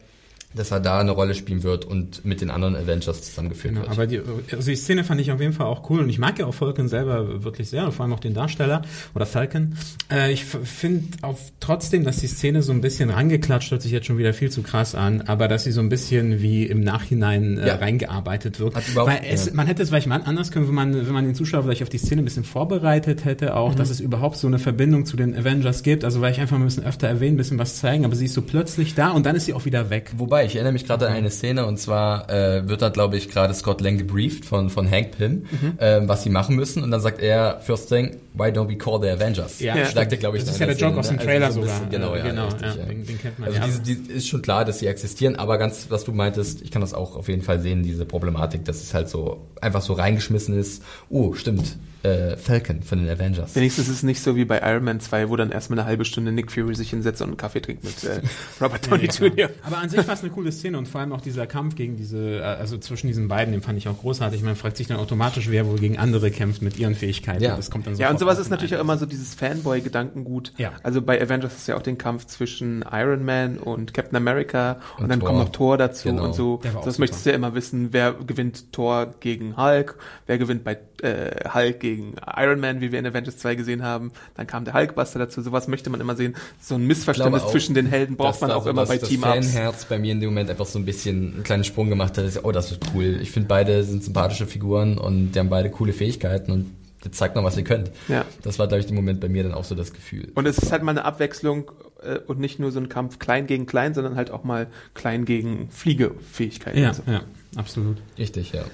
[0.55, 3.93] dass er da eine Rolle spielen wird und mit den anderen Avengers zusammengeführt Genau, wird.
[3.93, 4.21] aber die,
[4.53, 6.55] also die Szene fand ich auf jeden Fall auch cool und ich mag ja auch
[6.55, 8.83] Falcon selber wirklich sehr und vor allem auch den Darsteller
[9.15, 9.77] oder Falcon.
[10.11, 14.07] Äh, ich finde auch trotzdem, dass die Szene so ein bisschen rangeklatscht hört sich jetzt
[14.07, 17.59] schon wieder viel zu krass an, aber dass sie so ein bisschen wie im Nachhinein
[17.59, 17.75] äh, Ja.
[17.77, 18.77] reingearbeitet wirkt.
[18.97, 21.63] Weil es, man hätte es vielleicht mal anders können, wenn man, wenn man den Zuschauer
[21.65, 23.77] vielleicht auf die Szene ein bisschen vorbereitet hätte, auch, Mhm.
[23.77, 26.05] dass es überhaupt so eine Verbindung zu den Avengers gibt.
[26.05, 28.35] Also weil ich einfach ein bisschen öfter erwähnen, ein bisschen was zeigen, aber sie ist
[28.35, 30.13] so plötzlich da und dann ist sie auch wieder weg.
[30.17, 33.29] Wobei, ich erinnere mich gerade an eine Szene und zwar äh, wird da, glaube ich,
[33.29, 35.45] gerade Scott Lang gebrieft von, von Hank Pym,
[35.79, 39.01] ähm, was sie machen müssen und dann sagt er, first thing, why don't we call
[39.01, 39.61] the Avengers?
[39.61, 40.13] Ja, sagt stimmt.
[40.13, 41.23] er, glaube ich, Das ist ja der Joke aus dem ne?
[41.25, 41.87] Trailer Also so ein sogar.
[41.89, 42.85] bisschen, Genau, ja, genau, richtig, ja, ja.
[42.85, 43.65] den- den kennt man, Also ja.
[43.67, 46.81] diese, die ist schon klar, dass sie existieren, aber ganz, was du meintest, ich kann
[46.81, 50.59] das auch auf jeden Fall sehen, diese Problematik, dass es halt so einfach so reingeschmissen
[50.59, 50.83] ist.
[51.11, 53.55] Oh, stimmt, äh, Falcon von den Avengers.
[53.57, 56.05] Wenigstens ist es nicht so wie bei Iron Man 2, wo dann erstmal eine halbe
[56.05, 58.21] Stunde Nick Fury sich hinsetzt und einen Kaffee trinkt mit äh,
[58.61, 59.49] Robert Downey Jr.
[59.63, 61.97] Aber an sich war es eine coole Szene und vor allem auch dieser Kampf gegen
[61.97, 64.43] diese, äh, also zwischen diesen beiden, den fand ich auch großartig.
[64.43, 67.43] Man fragt sich dann automatisch, wer wohl gegen andere kämpft mit ihren Fähigkeiten.
[67.43, 67.57] Ja.
[67.57, 70.53] Das kommt dann Ja, und sowas ist natürlich auch immer so dieses Fanboy-Gedankengut.
[70.59, 70.73] Ja.
[70.83, 75.05] Also bei Avengers ist ja auch den Kampf zwischen Iron Man und Captain America und,
[75.05, 75.29] Und dann Thor.
[75.31, 76.25] kommt noch Thor dazu Genau.
[76.25, 76.61] und so.
[76.63, 76.95] Das super.
[77.01, 79.97] möchtest du ja immer wissen, wer gewinnt Thor gegen Hulk,
[80.27, 81.94] wer gewinnt bei äh, Hulk gegen
[82.37, 84.13] Iron Man, wie wir in Avengers 2 gesehen haben.
[84.37, 85.43] Dann kam der Hulkbuster dazu.
[85.43, 86.35] Sowas möchte man immer sehen.
[86.61, 89.09] So ein Missverständnis auch, zwischen den Helden braucht man auch so immer das, bei das
[89.09, 89.53] Team-Ups.
[89.53, 92.25] Fanherz bei mir in dem Moment einfach so ein bisschen einen kleinen Sprung gemacht hat.
[92.45, 93.19] Oh, das ist cool.
[93.21, 96.71] Ich finde beide sind sympathische Figuren und die haben beide coole Fähigkeiten und
[97.05, 97.91] jetzt zeigt mal, was ihr könnt.
[98.09, 98.25] Ja.
[98.43, 100.33] Das war, glaube ich, im Moment bei mir dann auch so das Gefühl.
[100.35, 101.71] Und es ist halt mal eine Abwechslung
[102.03, 105.25] äh, und nicht nur so ein Kampf klein gegen klein, sondern halt auch mal klein
[105.25, 106.81] gegen Fliegefähigkeiten.
[106.81, 107.03] Ja, Also.
[107.07, 107.23] ja,
[107.57, 107.99] absolut.
[108.19, 108.65] Richtig, ja.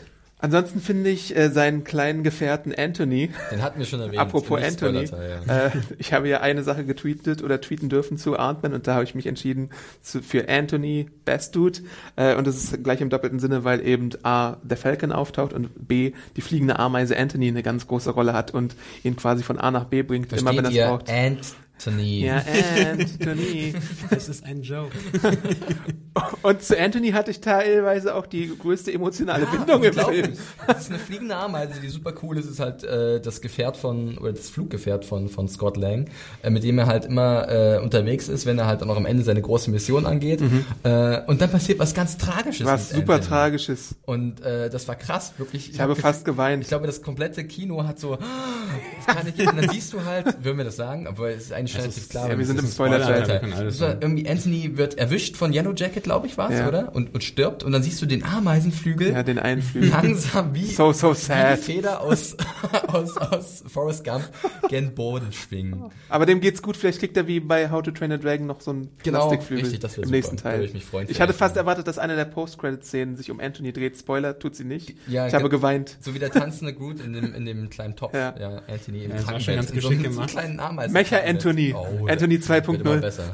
[0.40, 4.18] Ansonsten finde ich äh, seinen kleinen Gefährten Anthony, Den hatten wir schon erwähnt.
[4.18, 5.66] apropos Anthony, ja.
[5.66, 9.04] äh, ich habe ja eine Sache getweetet oder tweeten dürfen zu Ant-Man und da habe
[9.04, 9.70] ich mich entschieden
[10.00, 11.80] zu, für Anthony Best Dude
[12.16, 15.70] äh, und das ist gleich im doppelten Sinne, weil eben A, der Falcon auftaucht und
[15.86, 19.70] B, die fliegende Ameise Anthony eine ganz große Rolle hat und ihn quasi von A
[19.70, 21.56] nach B bringt, immer wenn er Versteht es ihr?
[21.80, 22.20] Anthony.
[22.26, 22.42] Ja,
[22.92, 23.74] Anthony.
[24.10, 24.92] Das ist ein Joke.
[26.42, 29.94] Und zu Anthony hatte ich teilweise auch die größte emotionale Bindung im.
[29.94, 30.32] Film.
[30.66, 32.46] Das ist eine fliegende Ameise, die super cool ist.
[32.46, 36.10] ist halt äh, das Gefährt von, oder das Fluggefährt von, von Scott Lang,
[36.42, 39.06] äh, mit dem er halt immer äh, unterwegs ist, wenn er halt dann auch am
[39.06, 40.42] Ende seine große Mission angeht.
[40.82, 42.66] Äh, und dann passiert was ganz Tragisches.
[42.66, 42.70] Mhm.
[42.70, 43.28] Was mit super Anthony.
[43.28, 43.94] tragisches.
[44.04, 45.70] Und äh, das war krass, wirklich.
[45.70, 46.62] Ich habe hab fast geweint.
[46.62, 49.50] Ich glaube, das komplette Kino hat so, das kann ich nicht.
[49.50, 52.08] Und dann siehst du halt, würden wir das sagen, aber es ist eigentlich schon relativ
[52.08, 52.28] klar.
[52.30, 53.70] ja, wir sind ist im Spoiler-Teil.
[53.70, 53.98] Sagen.
[54.00, 56.68] irgendwie Anthony wird erwischt von Yellow Jacket, glaube ich, war es, Ja.
[56.68, 56.94] oder?
[56.94, 57.62] Und, und stirbt.
[57.64, 59.90] Und dann siehst du den Ameisenflügel Ja, den einen Flügel.
[59.90, 61.58] langsam wie, So, so wie die sad.
[61.58, 62.36] Feder aus,
[62.88, 64.28] aus, aus Forrest Gump
[64.68, 65.84] gen Boden schwingen.
[66.08, 66.76] Aber dem geht's gut.
[66.76, 69.64] Vielleicht kriegt er wie bei How to Train a Dragon noch so einen Genau, Plastikflügel
[69.64, 70.16] richtig, das im super.
[70.16, 70.54] nächsten Teil.
[70.58, 73.72] würde ich mich freuen ich hatte fast erwartet, dass eine der Post-Credit-Szenen sich um Anthony
[73.72, 73.96] dreht.
[73.98, 74.94] Spoiler, tut sie nicht.
[75.08, 75.96] Ja, ich habe ge- geweint.
[76.00, 78.14] So wie der tanzende Groot in dem, in dem kleinen Topf.
[78.14, 78.34] Ja.
[78.38, 79.42] Ja, Anthony im Ja, das war Krankenbett.
[79.44, 80.30] schon ganz so geschickt so gemacht.
[80.30, 80.92] kleinen Ameisen.
[80.92, 81.59] Mecha Anthony.
[82.08, 82.80] Anthony das wird 2.0.
[82.80, 83.24] immer besser.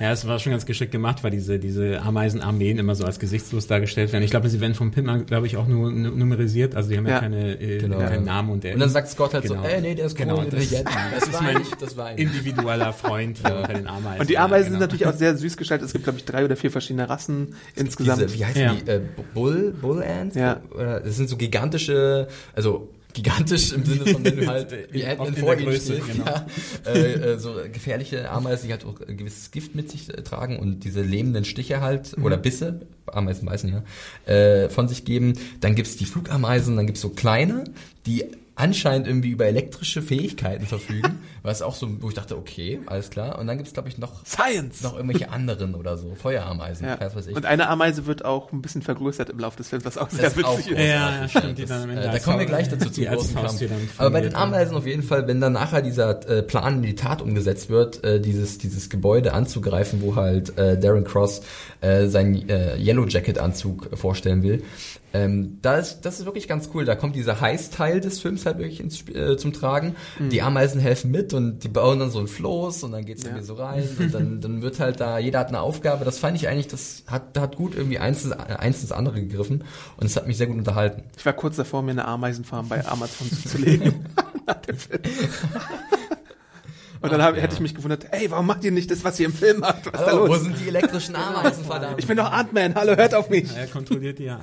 [0.00, 0.06] Ja.
[0.06, 3.68] Ja, es war schon ganz geschickt gemacht, weil diese, diese Ameisenarmeen immer so als gesichtslos
[3.68, 4.24] dargestellt werden.
[4.24, 6.74] Ich glaube, sie werden vom Pim, glaube ich, auch nur nu- numerisiert.
[6.74, 7.20] Also die haben ja, Ja.
[7.20, 7.98] keine, äh, Genau.
[7.98, 9.62] keinen Namen und der Und dann sagt Scott halt Genau.
[9.62, 11.94] so, ey, nee, der ist Genau, cool, das- das Das ist war mein eigentlich, das
[12.16, 14.20] individueller Freund hier unter den Ameisen.
[14.20, 14.80] Und die Ameisen Ja, sind genau.
[14.80, 15.86] natürlich auch sehr süß gestaltet.
[15.86, 18.20] Es gibt, glaube ich, drei oder vier verschiedene Rassen insgesamt.
[18.22, 18.74] Diese, wie heißen Ja.
[18.74, 18.90] die?
[18.90, 19.00] Äh,
[19.32, 20.34] Bull, Bull Ants?
[20.34, 20.60] Ja.
[20.74, 25.08] Oder, das sind so gigantische, also gigantisch im Sinne von, wenn du halt wie In-
[25.08, 26.26] Ant-Man vor ihnen stehst, genau.
[26.26, 26.46] ja,
[26.86, 30.58] äh, äh, so gefährliche Ameisen, die halt auch ein gewisses Gift mit sich äh, tragen
[30.58, 32.24] und diese lähmenden Stiche halt, Mhm.
[32.24, 33.70] oder Bisse, Ameisen beißen
[34.26, 35.34] ja, äh, von sich geben.
[35.60, 37.64] Dann gibt's die Flugameisen, dann gibt's so kleine,
[38.06, 38.24] die
[38.56, 43.38] anscheinend irgendwie über elektrische Fähigkeiten verfügen, was auch so, wo ich dachte, okay, alles klar.
[43.38, 44.82] Und dann gibt's glaube ich, noch, Science!
[44.82, 46.98] noch irgendwelche anderen oder so, Feuerameisen, Ja.
[47.00, 47.36] was weiß ich.
[47.36, 50.24] Und eine Ameise wird auch ein bisschen vergrößert im Laufe des Films, was auch sehr
[50.24, 50.76] Das ist auch witzig ist.
[50.78, 53.04] großartig, Ja, ja, stimmt, die dann am Ende äh, da kommen wir gleich dazu zum
[53.04, 53.60] großen Kampf.
[53.98, 54.34] Aber bei den.
[54.34, 58.04] Ameisen auf jeden Fall, wenn dann nachher dieser äh, Plan in die Tat umgesetzt wird,
[58.04, 61.42] äh, dieses dieses Gebäude anzugreifen, wo halt äh, Darren Cross
[61.80, 64.62] äh, seinen äh, Yellow Jacket Anzug vorstellen will,
[65.14, 66.84] Ähm, da ist, das ist wirklich ganz cool.
[66.84, 69.94] Da kommt dieser Heiß-Teil des Films halt wirklich ins, äh, zum Tragen.
[70.18, 73.28] Die Ameisen helfen mit und die bauen dann so ein Floß und dann geht's Ja.
[73.30, 76.04] irgendwie so rein und dann, dann wird halt da, jeder hat eine Aufgabe.
[76.04, 79.62] Das fand ich eigentlich, das hat, hat gut irgendwie eins, ins- eins ins andere gegriffen
[79.96, 81.04] und es hat mich sehr gut unterhalten.
[81.16, 84.06] Ich war kurz davor, mir eine Ameisenfarm bei Amazon zuzulegen.
[84.46, 85.00] Nach dem Film.
[87.04, 89.26] Und dann hab, hätte ich mich gewundert, ey, warum macht ihr nicht das, was ihr
[89.26, 89.84] im Film macht?
[89.92, 90.42] Was ist da Oh, wo los?
[90.42, 91.96] sind die elektrischen Ameisen, verdammt?
[91.98, 93.54] Ich bin doch Ant-Man, hallo, hört auf mich.
[93.54, 94.40] Er kontrolliert die ja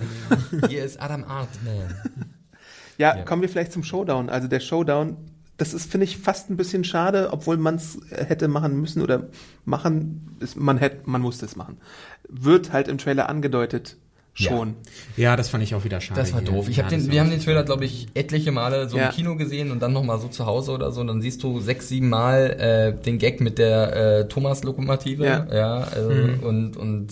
[0.52, 0.68] alle.
[0.70, 1.96] Hier ist Adam Artman.
[2.98, 3.24] Ja, Ja.
[3.24, 4.30] kommen wir vielleicht zum Showdown.
[4.30, 5.18] Also der Showdown,
[5.58, 9.28] das ist, finde ich, fast ein bisschen schade, obwohl man es hätte machen müssen oder
[9.66, 11.80] machen, ist, man hätte, man musste es machen.
[12.30, 13.98] Wird halt im Trailer angedeutet
[14.34, 14.76] schon.
[15.18, 16.20] Ja, das fand ich auch wieder schade.
[16.20, 16.70] Das war doof.
[16.70, 19.08] Ich Ja, hab den, wir haben den Trailer, glaube ich, etliche Male so Ja.
[19.08, 21.02] im Kino gesehen und dann nochmal so zu Hause oder so.
[21.02, 25.26] Und dann siehst du sechs, sieben Mal äh, den Gag mit der äh, Thomas-Lokomotive.
[25.26, 25.48] Ja.
[25.54, 26.10] ja also,
[26.48, 27.08] und, und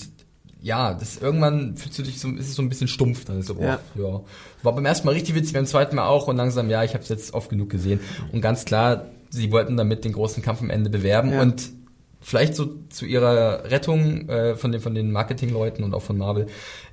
[0.61, 3.25] ja, das irgendwann fühlst du dich so, ist es so ein bisschen stumpf.
[3.25, 3.79] Dann ist so, boah, Ja.
[3.95, 4.21] ja.
[4.63, 7.03] War beim ersten Mal richtig witzig, beim zweiten Mal auch und langsam, ja, ich habe
[7.03, 7.99] es jetzt oft genug gesehen.
[8.31, 11.41] Und ganz klar, sie wollten damit den großen Kampf am Ende bewerben Ja.
[11.41, 11.69] und
[12.21, 16.47] vielleicht so zu ihrer Rettung äh, von den von den Marketingleuten und auch von Marvel.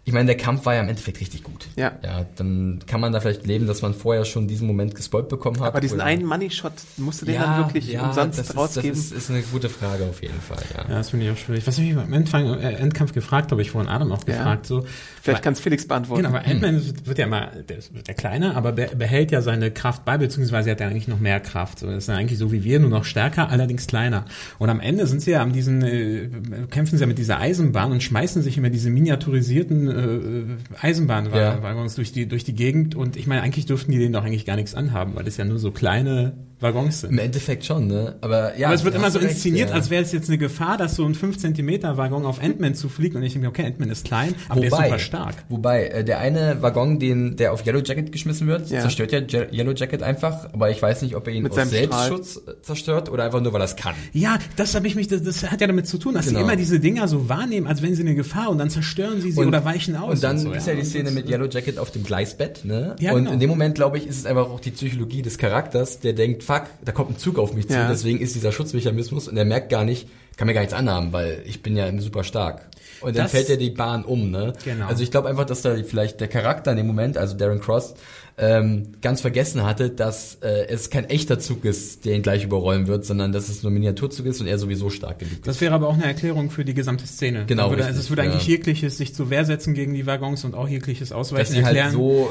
[0.09, 1.67] Ich meine, der Kampf war ja im Endeffekt richtig gut.
[1.75, 1.93] Ja.
[2.05, 5.59] Ja, dann kann man da vielleicht leben, dass man vorher schon diesen Moment gespoilt bekommen
[5.61, 5.67] hat.
[5.67, 8.93] Aber diesen einen Money-Shot musst du den dann wirklich umsonst das rausgeben.
[8.93, 10.83] Ist, das ist, ist eine gute Frage auf jeden Fall, ja.
[10.89, 11.67] Ja, das finde ich auch schwierig.
[11.67, 14.37] Was ich mich beim Endfang, äh, Endkampf gefragt habe, ich vorhin Adam auch Ja.
[14.37, 14.87] gefragt, so.
[15.23, 16.23] Vielleicht kann es Felix beantworten.
[16.23, 19.73] Genau, aber Ant-Man wird ja immer, der wird ja kleiner, aber be- behält ja seine
[19.73, 21.81] Kraft bei, beziehungsweise hat er eigentlich noch mehr Kraft.
[21.81, 24.25] So, das ist ja eigentlich so wie wir, nur noch stärker, allerdings kleiner.
[24.61, 26.29] Und am Ende sind sie ja an diesen, äh,
[26.71, 30.45] kämpfen sie ja mit dieser Eisenbahn und schmeißen sich immer diese miniaturisierten äh,
[30.81, 32.95] Eisenbahnwaggons durch die, durch die Gegend.
[32.95, 35.45] Und ich meine, eigentlich dürften die denen doch eigentlich gar nichts anhaben, weil das ja
[35.45, 37.11] nur so kleine Waggons sind.
[37.11, 38.17] Im Endeffekt schon, ne?
[38.23, 38.69] Aber ja.
[38.69, 39.75] Aber es wird immer so recht, inszeniert, ja.
[39.75, 43.15] als wäre es jetzt eine Gefahr, dass so ein 5 Zentimeter Waggon auf Ant-Man zufliegt
[43.15, 45.35] und ich denke mir, okay, Ant-Man ist klein, aber der ist super stark.
[45.49, 48.81] Wobei, äh, der eine Waggon, den, der auf Yellow Jacket geschmissen wird, Ja.
[48.81, 51.57] zerstört ja Je Yellow Jacket einfach, aber ich weiß nicht, ob er ihn Mit aus
[51.57, 53.95] seinem Selbstschutz äh, zerstört oder einfach nur, weil er es kann.
[54.13, 56.39] Ja, das habe ich mich, das, das hat ja damit zu tun, dass Genau.
[56.39, 59.31] sie immer diese Dinger so wahrnehmen, als wenn sie eine Gefahr und dann zerstören sie
[59.33, 60.15] sie oder weichen aus.
[60.15, 62.97] Und dann so, ist ja die Und Szene mit Yellow Jacket auf dem Gleisbett, ne?
[62.99, 63.33] Ja, und genau.
[63.33, 66.46] in dem Moment, glaube ich, ist es einfach auch die Psychologie des Charakters, der denkt,
[66.47, 67.89] fuck, da kommt ein Zug auf mich zu, Ja.
[67.89, 71.43] deswegen ist dieser Schutzmechanismus und er merkt gar nicht, kann mir gar nichts anhaben, weil
[71.47, 72.67] ich bin ja super stark.
[73.01, 74.53] Und dann Das- fällt ja die Bahn um, ne?
[74.65, 74.87] Genau.
[74.87, 77.95] Also ich glaube einfach, dass da vielleicht der Charakter in dem Moment, also Darren Cross,
[78.39, 82.87] ähm, ganz vergessen hatte, dass äh, es kein echter Zug ist, der ihn gleich überrollen
[82.87, 85.47] wird, sondern dass es nur ein Miniaturzug ist und er sowieso stark genug ist.
[85.47, 87.45] Das wäre aber auch eine Erklärung für die gesamte Szene.
[87.47, 88.31] Genau, Würde, richtig, also es würde ja.
[88.31, 91.59] eigentlich jegliches sich zur Wehr setzen gegen die Waggons und auch jegliches dass Ausweichen sie
[91.61, 91.85] erklären.
[91.87, 92.29] halt so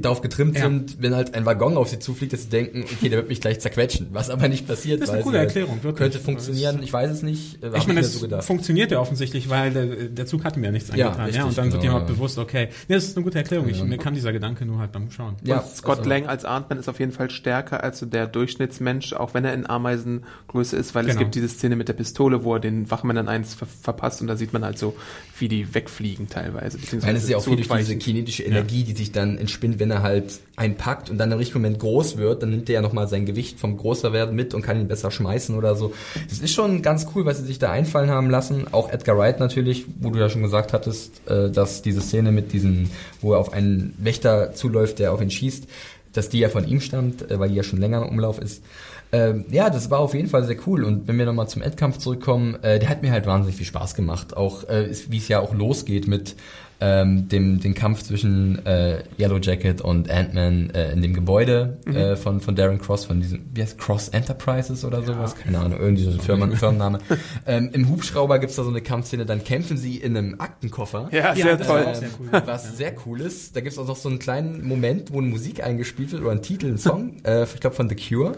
[0.00, 0.64] darauf getrimmt Ja.
[0.64, 3.40] sind, wenn halt ein Waggon auf sie zufliegt, dass sie denken, okay, der wird mich
[3.40, 4.08] gleich zerquetschen.
[4.12, 5.00] Was aber nicht passiert.
[5.00, 5.96] Das ist eine coole Erklärung, wirklich.
[6.12, 7.58] Könnte funktionieren, ich weiß es nicht.
[7.76, 10.88] ich meine, das so funktioniert ja offensichtlich, weil der, der Zug hat mir ja nichts
[10.94, 11.18] Ja, angetan.
[11.18, 12.14] Ja, richtig, und dann wird genau, jemand ja.
[12.14, 13.68] bewusst, okay, nee, das ist eine gute Erklärung.
[13.68, 15.36] Ich, mir kam dieser Gedanke nur halt beim Schauen.
[15.42, 18.26] ja, und Scott also- Lang als Ant-Man ist auf jeden Fall stärker als so der
[18.26, 21.20] Durchschnittsmensch, auch wenn er in Ameisengröße ist, weil es Genau.
[21.20, 24.36] gibt diese Szene mit der Pistole, wo er den Wachmännern eins ver verpasst und da
[24.36, 24.94] sieht man halt so,
[25.38, 26.78] wie die wegfliegen teilweise.
[27.00, 29.90] Meine, es ist ja auch viel durch diese kinetische Energie, die sich dann entspinnt, wenn
[29.90, 33.08] er halt einpackt und dann im richtigen Moment groß wird, dann nimmt er ja nochmal
[33.08, 35.94] sein Gewicht vom Größerwerden mit und kann ihn besser schmeißen oder so.
[36.28, 38.66] Das ist schon ganz cool, was sie sich da einfallen haben lassen.
[38.72, 42.52] Auch Edgar Wright natürlich, wo du ja schon gesagt hattest, äh, dass diese Szene mit
[42.52, 45.66] diesem, wo er auf einen Wächter zuläuft, der auf ihn schießt,
[46.12, 48.62] dass die ja von ihm stammt, äh, weil die ja schon länger im Umlauf ist.
[49.12, 50.84] Ähm, ja, das war auf jeden Fall sehr cool.
[50.84, 53.94] Und wenn wir nochmal zum Endkampf zurückkommen, äh, der hat mir halt wahnsinnig viel Spaß
[53.94, 54.36] gemacht.
[54.36, 56.36] Auch äh, wie es ja auch losgeht mit
[56.80, 62.16] ähm, dem den Kampf zwischen äh, Yellow Jacket und Ant-Man äh, in dem Gebäude äh,
[62.16, 66.04] von von Darren Cross von diesem wie heißt Cross Enterprises oder sowas keine Ahnung irgendwie
[66.04, 66.98] so ein Firmen, Firmenname
[67.46, 71.34] ähm, im Hubschrauber gibt's da so eine Kampfszene dann kämpfen sie in einem Aktenkoffer Ja,
[71.34, 71.94] sehr toll.
[71.94, 72.42] sehr cool.
[72.46, 73.54] was sehr cool ist.
[73.56, 76.42] Da gibt's auch noch so einen kleinen Moment, wo eine Musik eingespielt wird oder ein
[76.42, 78.32] Titel, ein Song, äh, ich glaube von The Cure.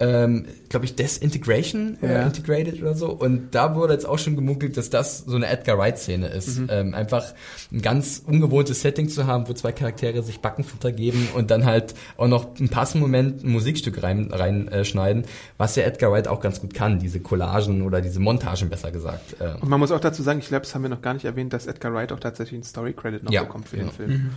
[0.00, 2.22] Ähm, glaube ich, Desintegration oder Ja.
[2.26, 3.10] Integrated oder so.
[3.10, 6.60] Und da wurde jetzt auch schon gemunkelt, dass das so eine Edgar Wright-Szene ist.
[6.68, 7.32] Ähm, einfach
[7.72, 11.94] ein ganz ungewohntes Setting zu haben, wo zwei Charaktere sich Backenfutter geben und dann halt
[12.16, 15.24] auch noch im passenden Moment ein Musikstück reinschneiden, rein, äh, schneiden,
[15.58, 19.36] was ja Edgar Wright auch ganz gut kann, diese Collagen oder diese Montagen besser gesagt.
[19.40, 21.24] Ähm, Und man muss auch dazu sagen, ich glaube, das haben wir noch gar nicht
[21.24, 23.84] erwähnt, dass Edgar Wright auch tatsächlich einen Story-Credit noch Ja, bekommt für ja.
[23.84, 24.30] den Film.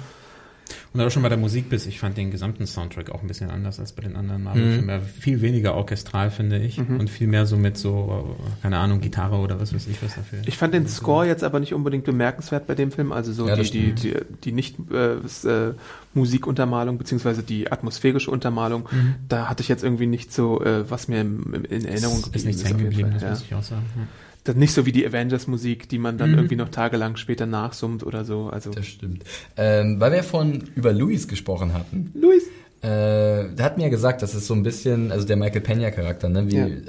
[0.93, 3.49] Und auch schon bei der Musik bis, ich fand den gesamten Soundtrack auch ein bisschen
[3.49, 4.45] anders als bei den anderen Mhm.
[4.45, 5.01] Marvel-Filmen.
[5.01, 6.78] Viel weniger orchestral, finde ich.
[6.80, 10.39] Und viel mehr so mit so, keine Ahnung, Gitarre oder was weiß ich was dafür.
[10.45, 13.55] Ich fand den Score jetzt aber nicht unbedingt bemerkenswert bei dem Film, also so Ja,
[13.55, 14.13] die, die, die,
[14.43, 15.74] die nicht äh, äh,
[16.13, 18.88] Musikuntermalung beziehungsweise die atmosphärische Untermalung,
[19.30, 22.45] da hatte ich jetzt irgendwie nicht so, äh, was mir im, in Erinnerung ist, ist
[22.45, 23.30] nichts hängen geblieben, das ja.
[23.30, 23.86] muss ich auch sagen.
[23.95, 24.03] Ja.
[24.47, 26.37] Das nicht so wie die Avengers-Musik, die man dann Mhm.
[26.37, 28.47] irgendwie noch tagelang später nachsummt oder so.
[28.49, 29.23] Also Das stimmt.
[29.57, 32.11] Ähm, weil wir von über Louis gesprochen hatten.
[32.13, 32.43] Luis.
[32.81, 36.29] Äh, der hat mir gesagt, dass es so ein bisschen, also der Michael Pena Charakter,
[36.29, 36.67] ne, wie, Ja.
[36.67, 36.79] äh,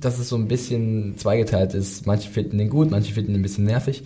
[0.00, 2.06] dass es so ein bisschen zweigeteilt ist.
[2.06, 4.02] Manche finden den gut, manche finden ihn ein bisschen nervig.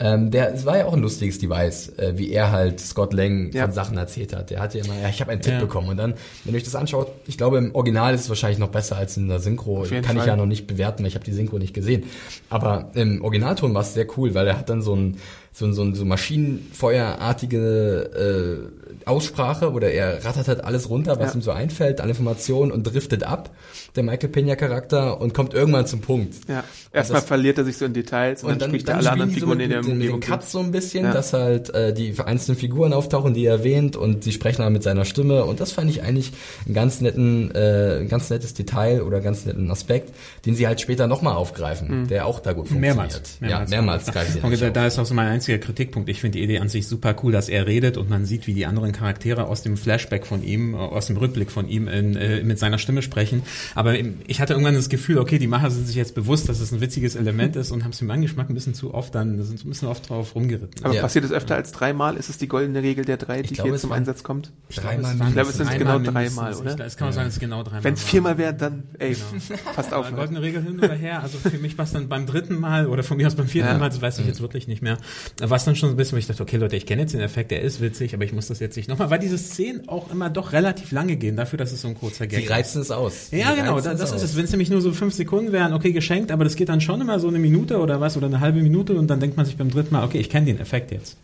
[0.00, 3.50] Ähm, der, es war ja auch ein lustiges Device, äh, wie er halt Scott Lang
[3.52, 3.64] Ja.
[3.64, 4.50] von Sachen erzählt hat.
[4.50, 5.60] Der hat ja immer, ja, ich habe einen Tipp Ja.
[5.60, 8.60] bekommen und dann, wenn ihr euch das anschaut, ich glaube im Original ist es wahrscheinlich
[8.60, 9.82] noch besser als in der Synchro.
[9.88, 10.26] Kann ich Fall.
[10.28, 12.04] ja noch nicht bewerten, weil ich habe die Synchro nicht gesehen.
[12.48, 15.16] Aber im Originalton war es sehr cool, weil er hat dann so ein
[15.52, 18.58] so, ein- so, ein- so maschinenfeuerartige äh,
[19.04, 21.38] Aussprache oder er rattert halt alles runter, was Ja.
[21.38, 23.50] ihm so einfällt, alle Informationen und driftet ab,
[23.96, 26.34] der Michael Pena Charakter und kommt irgendwann zum Punkt.
[26.48, 26.64] Ja.
[26.92, 29.58] Erstmal das- verliert er sich so in Details und, dann spricht er alle anderen Figuren
[29.58, 30.20] so in der den- den.
[30.20, 31.12] Cuts so ein bisschen, Ja.
[31.12, 34.82] dass halt äh, die einzelnen Figuren auftauchen, die er erwähnt und sie sprechen dann mit
[34.82, 36.32] seiner Stimme und das fand ich eigentlich
[36.66, 40.12] einen ganz netten, äh, ein ganz nettes Detail oder ganz netten Aspekt,
[40.46, 42.96] den sie halt später nochmal aufgreifen, der auch da gut funktioniert.
[42.96, 43.38] Mehrmals.
[43.40, 46.08] Ja, mehrmals greifen sie Und da ist auch so mein einziger Kritikpunkt.
[46.08, 48.54] Ich finde die Idee an sich super cool, dass er redet und man sieht, wie
[48.54, 52.16] die anderen Charaktere aus dem Flashback von ihm, äh, aus dem Rückblick von ihm in,
[52.16, 53.42] äh, mit seiner Stimme sprechen.
[53.74, 53.94] Aber
[54.26, 56.80] ich hatte irgendwann das Gefühl, okay, die Macher sind sich jetzt bewusst, dass es ein
[56.80, 59.68] witziges Element ist und haben es im Angeschmack ein bisschen zu oft dann, sind ein
[59.68, 60.84] bisschen oft drauf rumgeritten.
[60.84, 61.02] Aber Ja.
[61.02, 62.16] passiert es öfter als dreimal?
[62.16, 64.52] Ist es die goldene Regel der drei, die glaube, hier es zum Einsatz kommt?
[64.74, 66.78] Dreimal Ich glaube, es sind genau dreimal, Ich, oder?
[66.86, 69.60] es kann auch sein, dass es genau dreimal Wenn es viermal wäre, dann, ey, Genau.
[69.74, 70.06] passt auf.
[70.06, 71.22] Aber goldene Regel hin oder her.
[71.22, 73.68] Also für mich war es dann beim dritten Mal oder von mir aus beim vierten
[73.70, 73.78] Ja.
[73.78, 74.98] Mal, das weiß ich jetzt wirklich nicht mehr.
[75.40, 77.14] War es dann schon so ein bisschen, wo ich dachte, okay Leute, ich kenne jetzt
[77.14, 79.88] den Effekt, der ist witzig, aber ich muss das jetzt nicht nochmal, weil diese Szenen
[79.88, 82.82] auch immer doch relativ lange gehen, dafür, dass es so ein kurzer Gag Sie reizen
[82.82, 83.30] es aus.
[83.30, 84.12] Ja, Sie genau, das aus.
[84.12, 84.36] ist es.
[84.36, 87.00] Wenn es nämlich nur so fünf Sekunden wären, okay, geschenkt, aber das geht dann schon
[87.00, 89.56] immer so eine Minute oder was oder eine halbe Minute und dann denkt man sich
[89.56, 91.16] beim dritten Mal, okay, ich kenne den Effekt jetzt.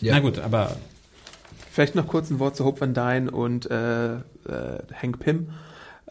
[0.00, 0.14] Ja.
[0.14, 0.76] Na gut, aber
[1.70, 4.18] Vielleicht noch kurz ein Wort zu Hope Van Dyne und äh, äh,
[5.00, 5.48] Hank Pym.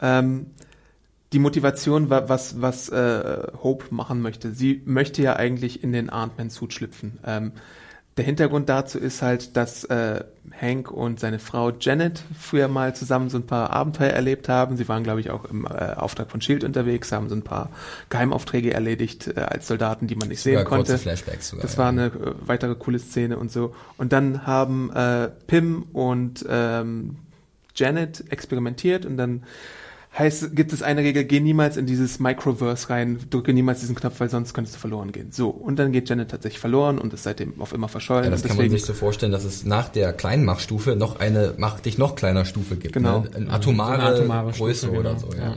[0.00, 0.46] Ähm,
[1.32, 4.52] die Motivation, wa- was, was äh, Hope machen möchte.
[4.52, 7.18] Sie möchte ja eigentlich in den Ant-Man-Suit schlüpfen.
[7.24, 7.52] Ähm,
[8.18, 10.22] der Hintergrund dazu ist halt, dass äh,
[10.60, 14.76] Hank und seine Frau Janet früher mal zusammen so ein paar Abenteuer erlebt haben.
[14.76, 17.70] Sie waren, glaube ich, auch im äh, Auftrag von Shield unterwegs, haben so ein paar
[18.10, 20.92] Geheimaufträge erledigt äh, als Soldaten, die man nicht Sogar sehen konnte.
[20.92, 21.62] kurze Flashbacks sogar.
[21.62, 23.74] Das war eine äh, weitere coole Szene und so.
[23.96, 27.16] Und dann haben äh, Pim und ähm,
[27.74, 29.44] Janet experimentiert und dann
[30.18, 34.20] heißt, gibt es eine Regel, geh niemals in dieses Microverse rein, drücke niemals diesen Knopf,
[34.20, 35.32] weil sonst könntest du verloren gehen.
[35.32, 38.24] So, und dann geht Janet tatsächlich verloren und ist seitdem auf immer verschollen.
[38.24, 41.80] Ja, das kann man sich so vorstellen, dass es nach der Kleinmachstufe noch eine Mach
[41.80, 42.94] dich noch kleiner Stufe gibt.
[42.94, 43.20] Genau.
[43.20, 43.30] Ne?
[43.34, 45.30] Eine atomare, So eine atomare Größe Stufe, oder genau.
[45.30, 45.42] so, ja.
[45.44, 45.56] Ja.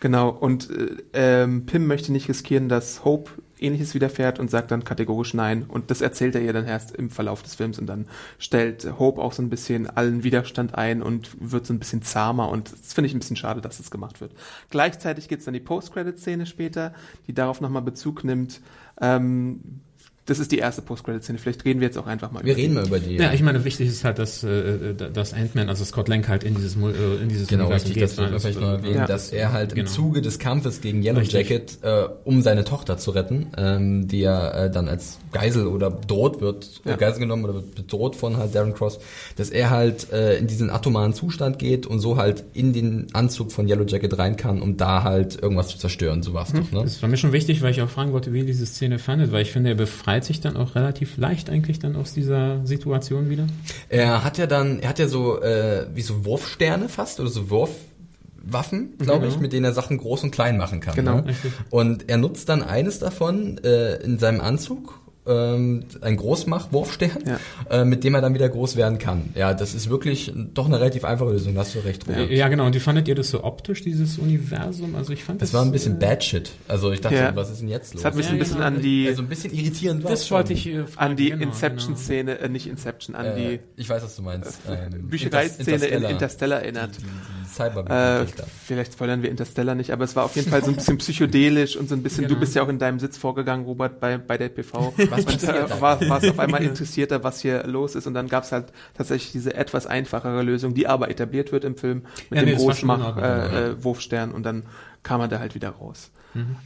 [0.00, 3.30] Genau, und äh, ähm, Pim möchte nicht riskieren, dass Hope
[3.60, 5.64] ähnliches widerfährt und sagt dann kategorisch nein.
[5.66, 8.06] Und das erzählt er ihr dann erst im Verlauf des Films und dann
[8.38, 12.48] stellt Hope auch so ein bisschen allen Widerstand ein und wird so ein bisschen zahmer
[12.50, 14.32] und das finde ich ein bisschen schade, dass das gemacht wird.
[14.70, 16.92] Gleichzeitig gibt's dann die Post-Credit-Szene später,
[17.26, 18.60] die darauf nochmal Bezug nimmt.
[19.00, 19.80] Ähm,
[20.28, 21.38] das ist die erste Post-Credit-Szene.
[21.38, 22.80] Vielleicht reden wir jetzt auch einfach mal Wir über reden die.
[22.80, 23.16] mal über die.
[23.16, 26.54] ja, ich meine, wichtig ist halt, dass, äh, dass Ant-Man, also Scott Lang halt in
[26.54, 29.06] dieses, äh, in dieses Genau, Universum richtig, das weil wollte man vielleicht noch erwähnen, Ja.
[29.06, 29.90] dass er halt im Genau.
[29.90, 31.48] Zuge des Kampfes gegen Yellow Richtig.
[31.48, 35.90] Jacket, äh, um seine Tochter zu retten, ähm, die ja äh, dann als Geisel oder
[35.90, 36.94] bedroht wird, Ja.
[36.94, 38.98] äh, Geisel genommen oder wird bedroht von halt Darren Cross,
[39.36, 43.50] dass er halt äh, in diesen atomaren Zustand geht und so halt in den Anzug
[43.52, 46.82] von Yellow Jacket rein kann, um da halt irgendwas zu zerstören, so war's doch, ne?
[46.82, 49.32] Das war mir schon wichtig, weil ich auch fragen wollte, wie ihr diese Szene fandet,
[49.32, 53.30] weil ich finde, er befreit sich dann auch relativ leicht eigentlich dann aus dieser Situation
[53.30, 53.46] wieder.
[53.88, 57.50] Er hat ja dann, er hat ja so äh, wie so Wurfsterne fast oder so
[57.50, 59.42] Wurfwaffen, glaube ich, Genau.
[59.42, 60.94] mit denen er Sachen groß und klein machen kann.
[60.94, 61.16] Genau.
[61.20, 61.34] Ne?
[61.70, 65.00] Und er nutzt dann eines davon äh, in seinem Anzug.
[65.28, 67.38] Ähm, ein Großmach-Wurfstern, Ja.
[67.70, 69.30] äh, mit dem er dann wieder groß werden kann.
[69.34, 72.06] Ja, das ist wirklich doch eine relativ einfache Lösung, da hast du recht.
[72.08, 72.30] Robert.
[72.30, 72.48] Ja.
[72.48, 72.66] genau.
[72.66, 74.94] Und wie fandet ihr das so optisch, dieses Universum?
[74.94, 76.50] Also ich fand Das war ein bisschen äh, bad shit.
[76.66, 77.36] Also ich dachte, Ja.
[77.36, 78.02] was ist denn jetzt los?
[78.02, 78.66] Das hat mich so ein bisschen genau.
[78.66, 81.42] an die, also ein bisschen irritierend war Das wollte ich äh, fragen, an die genau,
[81.44, 84.60] Inception-Szene, äh, nicht Inception, an die Äh, ich weiß, was du meinst.
[84.68, 86.10] Ähm, Bücherei-Szene in Interstellar.
[86.10, 86.90] Interstellar erinnert.
[86.98, 88.26] Die, die Äh,
[88.66, 91.76] vielleicht spoilern wir Interstellar nicht, aber es war auf jeden Fall so ein bisschen psychedelisch
[91.76, 92.40] und so ein bisschen, du Genau.
[92.40, 94.92] bist ja auch in deinem Sitz vorgegangen, Robert, bei, bei der PV.
[95.10, 95.80] Was und passiert äh, da?
[95.80, 99.54] war, auf einmal interessierter, was hier los ist und dann gab es halt tatsächlich diese
[99.54, 102.66] etwas einfachere Lösung, die aber etabliert wird im Film mit Ja, nee, dem war in
[102.66, 104.64] Großmach äh, äh, Wurfstern und dann
[105.02, 106.10] kam er da halt wieder raus.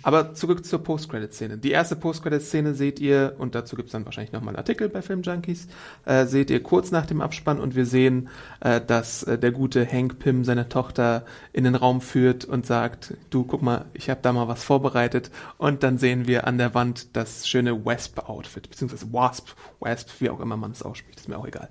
[0.02, 1.58] Aber zurück zur Post-Credit-Szene.
[1.58, 5.22] Die erste Post-Credit-Szene seht ihr, und dazu gibt's dann wahrscheinlich nochmal einen Artikel bei Film
[5.22, 5.68] Junkies,
[6.04, 8.28] äh, seht ihr kurz nach dem Abspann und wir sehen,
[8.60, 13.14] äh, dass äh, der gute Hank Pym seine Tochter in den Raum führt und sagt,
[13.30, 16.74] du guck mal, ich habe da mal was vorbereitet und dann sehen wir an der
[16.74, 19.50] Wand das schöne Wasp-Outfit, beziehungsweise Wasp,
[19.80, 21.68] Wasp, wie auch immer man es ausspricht, ist mir auch egal.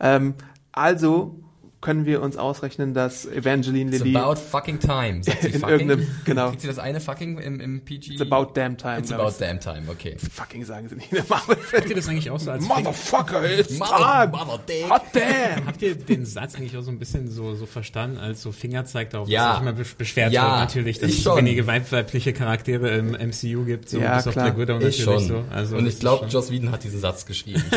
[0.00, 0.34] Ähm,
[0.72, 1.43] also
[1.84, 5.22] können wir uns ausrechnen, dass Evangeline It's Lilly about fucking time.
[5.22, 5.68] Sagt sie in fucking?
[5.80, 8.12] irgendeinem, genau, Kriegt sie das eine fucking im, im PG?
[8.14, 8.98] it's about damn time.
[8.98, 9.36] It's about ich.
[9.36, 10.16] damn time, okay.
[10.32, 11.56] Fucking sagen sie nicht in der Marvel.
[11.72, 14.32] Habt ihr das eigentlich auch so als Motherfucker, it's Mother, time.
[14.44, 14.90] mother dick.
[14.90, 15.66] Hot damn.
[15.66, 19.10] Habt ihr den Satz eigentlich auch so ein bisschen so, so verstanden, als so Fingerzeig
[19.10, 19.48] darauf, Ja.
[19.48, 23.10] dass sich immer besch- beschwert Ja, wird natürlich, dass es wenige weib- weibliche Charaktere im
[23.14, 24.46] MCU gibt, so Ja, bis auf klar.
[24.52, 25.26] Black Widow Ich natürlich schon.
[25.28, 25.44] so.
[25.50, 27.62] Also Und ich glaube, Joss Whedon hat diesen Satz geschrieben.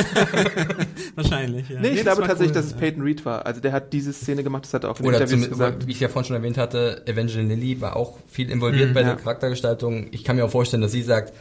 [1.15, 1.79] wahrscheinlich, ja.
[1.79, 2.73] Nee, ich das glaube tatsächlich, cool, dass es.
[2.73, 3.45] Peyton Reed war.
[3.45, 5.87] Also der hat diese Szene gemacht, das hat er auch in Oder Interviews zum, gesagt.
[5.87, 9.07] wie ich ja vorhin schon erwähnt hatte, Evangeline Lilly war auch viel involviert bei ja.
[9.07, 10.07] der Charaktergestaltung.
[10.11, 11.33] Ich kann mir auch vorstellen, dass sie sagt,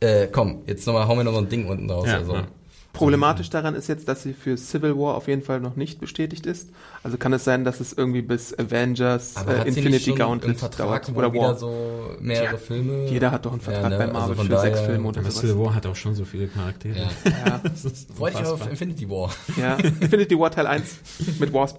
[0.00, 2.08] äh, komm, jetzt nochmal, hauen wir noch so ein Ding unten raus.
[2.08, 2.34] Ja, also.
[2.34, 2.46] ja.
[2.92, 6.44] Problematisch daran ist jetzt, dass sie für Civil War auf jeden Fall noch nicht bestätigt
[6.44, 6.68] ist.
[7.02, 11.16] Also kann es sein, dass es irgendwie bis Avengers äh, Infinity Gauntlet Vertrag, dauert.
[11.16, 11.56] Oder wieder War.
[11.56, 13.06] so mehrere Ja, Filme?
[13.08, 15.40] Jeder hat doch einen Vertrag bei Marvel von für sechs Filme oder Aber sowas.
[15.40, 16.98] Civil War hat auch schon so viele Charaktere.
[16.98, 17.30] Ja.
[17.46, 18.70] Ja, Das ist Freut dich auf.
[18.70, 19.30] Infinity War.
[19.56, 19.76] ja.
[19.76, 20.84] Infinity War Teil 1
[21.38, 21.78] mit Wasp.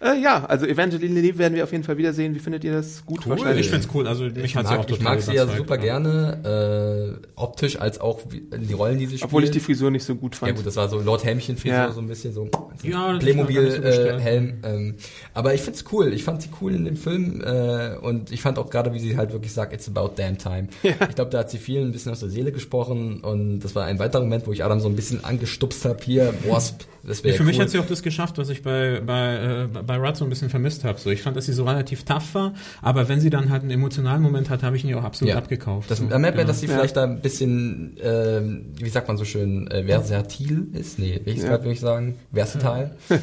[0.00, 2.34] äh, ja, also Evangeline Lilly werden wir auf jeden Fall wiedersehen.
[2.34, 3.04] Wie findet ihr das?
[3.04, 3.30] Gut Cool.
[3.32, 3.66] wahrscheinlich.
[3.66, 5.46] Ich find's cool, also mich Ich hat sie auch mag, ich total mag sie ja
[5.46, 9.24] super gerne, äh, optisch als auch wie- die Rollen, die sie spielt.
[9.24, 10.50] Obwohl ich die Frisur nicht so gut fand.
[10.50, 11.92] Ja gut, das war so Lord Helmchen-Frisur, Ja.
[11.92, 12.48] so ein bisschen so
[12.82, 13.82] Ja, nicht so.
[13.82, 14.94] Äh, Helm, ähm,
[15.34, 16.12] aber ich find's cool.
[16.12, 19.16] Ich fand sie cool in dem Film äh, und ich fand auch gerade, wie sie
[19.16, 20.68] halt wirklich sagt, it's about damn time.
[21.08, 23.84] Ich glaube, da hat sie vielen ein bisschen aus der Seele gesprochen und das war
[23.86, 25.98] ein weiterer Moment, wo ich Adam so ein bisschen angestupst habe.
[26.04, 27.46] Hier, Wasp, das Ja, wäre für cool.
[27.48, 29.34] mich hat sie auch das geschafft, was ich bei, bei,
[29.64, 31.00] äh, bei Rudd so ein bisschen vermisst habe.
[31.00, 33.72] So, ich fand, dass sie so relativ tough war, aber wenn sie dann halt einen
[33.72, 35.38] emotionalen Moment hat, habe ich ihn ihr auch absolut Ja.
[35.38, 35.90] abgekauft.
[35.90, 36.52] Das, so, da merkt man, genau.
[36.52, 36.74] dass sie Ja.
[36.74, 41.00] vielleicht da ein bisschen, ähm, wie sagt man so schön, äh, versatil ist.
[41.00, 41.50] Nee, welches Ja.
[41.50, 42.14] Wort würde ich sagen?
[42.32, 42.92] Versatile.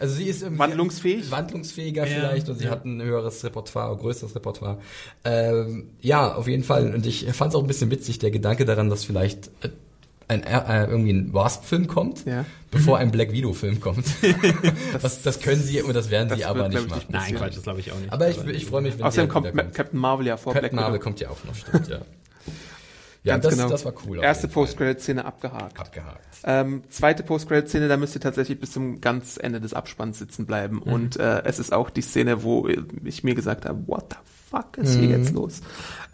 [0.00, 1.28] Also sie ist irgendwie Wandlungsfähig?
[1.32, 2.70] wandlungsfähiger Ja, vielleicht und sie ja.
[2.70, 4.78] hat ein höheres Repertoire, größeres Repertoire.
[5.24, 6.94] Ähm, ja, auf jeden Fall.
[6.94, 9.70] Und ich fand es auch ein bisschen witzig, der Gedanke daran, dass vielleicht äh,
[10.28, 12.44] ein, äh, irgendwie ein Wasp-Film kommt, Ja.
[12.70, 14.04] bevor ein Black Widow-Film kommt.
[15.02, 17.00] das, das können sie und das werden das sie wird, aber glaub nicht ich, machen.
[17.08, 18.12] nicht Nein, Quatsch, das glaube ich auch nicht.
[18.12, 19.52] Aber ich, ich freue mich, wenn Außerdem kommt.
[19.74, 21.04] Captain Marvel ja vor Captain Black Marvel Widow.
[21.04, 21.98] kommt ja auch noch, stimmt, ja.
[23.24, 23.68] Ja, Ganz das, genau.
[23.68, 24.22] das war cool.
[24.22, 24.46] Erste.
[24.48, 25.78] Post-Credit-Szene abgehakt.
[25.78, 26.24] Abgehakt.
[26.44, 30.76] Ähm, zweite Post-Credit-Szene, da müsst ihr tatsächlich bis zum ganz Ende des Abspanns sitzen bleiben.
[30.76, 30.92] Mhm.
[30.92, 32.68] Und äh, es ist auch die Szene, wo
[33.04, 34.16] ich mir gesagt habe, what the
[34.50, 35.24] fuck ist hier Mhm.
[35.24, 35.60] jetzt los?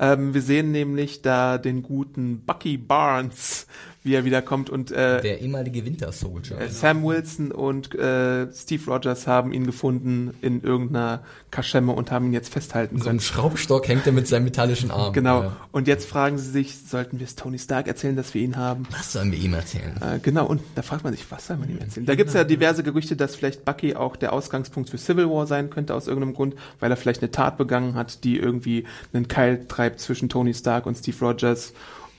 [0.01, 3.67] Ähm, wir sehen nämlich da den guten Bucky Barnes,
[4.05, 6.61] wie er wiederkommt und äh, Der ehemalige Winter Soldier.
[6.61, 12.27] äh, Sam Wilson und äh, Steve Rogers haben ihn gefunden in irgendeiner Kaschemme und haben
[12.27, 13.11] ihn jetzt festhalten so können.
[13.13, 15.15] einem Schraubstock hängt er mit seinem metallischen Arm.
[15.15, 15.43] Genau.
[15.45, 15.57] Ja.
[15.73, 18.85] Und jetzt fragen sie sich, sollten wir es Tony Stark erzählen, dass wir ihn haben?
[18.91, 19.95] Was sollen wir ihm erzählen?
[20.03, 22.05] Äh, genau, und da fragt man sich, was soll man ihm erzählen?
[22.05, 25.71] Da gibt's ja diverse Gerüchte, dass vielleicht Bucky auch der Ausgangspunkt für Civil War sein
[25.71, 28.85] könnte, aus irgendeinem Grund, weil er vielleicht eine Tat begangen hat, die irgendwie
[29.15, 31.73] einen Keil treibt zwischen Tony Stark und Steve Rogers.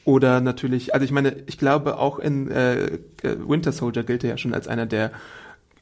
[0.06, 4.30] Oder natürlich, also ich meine, ich glaube auch in äh, äh, Winter Soldier gilt er
[4.30, 5.12] ja schon als einer der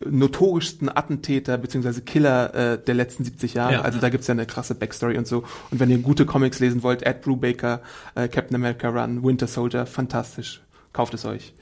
[0.05, 2.01] notorischsten Attentäter bzw.
[2.01, 3.74] Killer äh, der letzten 70 Jahre.
[3.74, 3.82] Ja.
[3.82, 5.43] also da gibt's ja eine krasse Backstory und so.
[5.71, 7.82] Und wenn ihr gute Comics lesen wollt, Ed Brubaker,
[8.15, 10.61] äh, Captain America Run, Winter Soldier, fantastisch.
[10.93, 11.53] Kauft es euch.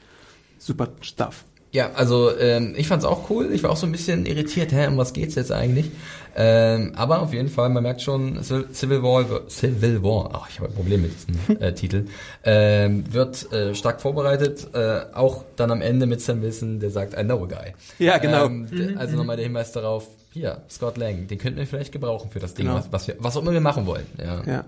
[0.59, 1.45] Super Stuff.
[1.73, 3.49] Ja, also ähm, ich fand's auch cool.
[3.53, 5.89] Ich war auch so ein bisschen irritiert, hä, um was geht's jetzt eigentlich?
[6.35, 10.59] Ähm, aber auf jeden Fall, man merkt schon, Civ- Civil War, Civil War, ach, ich
[10.59, 12.05] habe ein Problem mit diesem äh, Titel,
[12.43, 17.13] ähm, wird äh, stark vorbereitet, äh, auch dann am Ende mit Sam Wilson, der sagt,
[17.17, 17.73] I know a guy.
[17.99, 18.45] Ja, genau.
[18.47, 22.29] Ähm, der- also nochmal der Hinweis darauf, hier, Scott Lang, den könnten wir vielleicht gebrauchen
[22.31, 22.77] für das Ding, Genau.
[22.77, 24.05] was, was, wir, was auch immer wir machen wollen.
[24.17, 24.43] Ja.
[24.45, 24.65] Ja.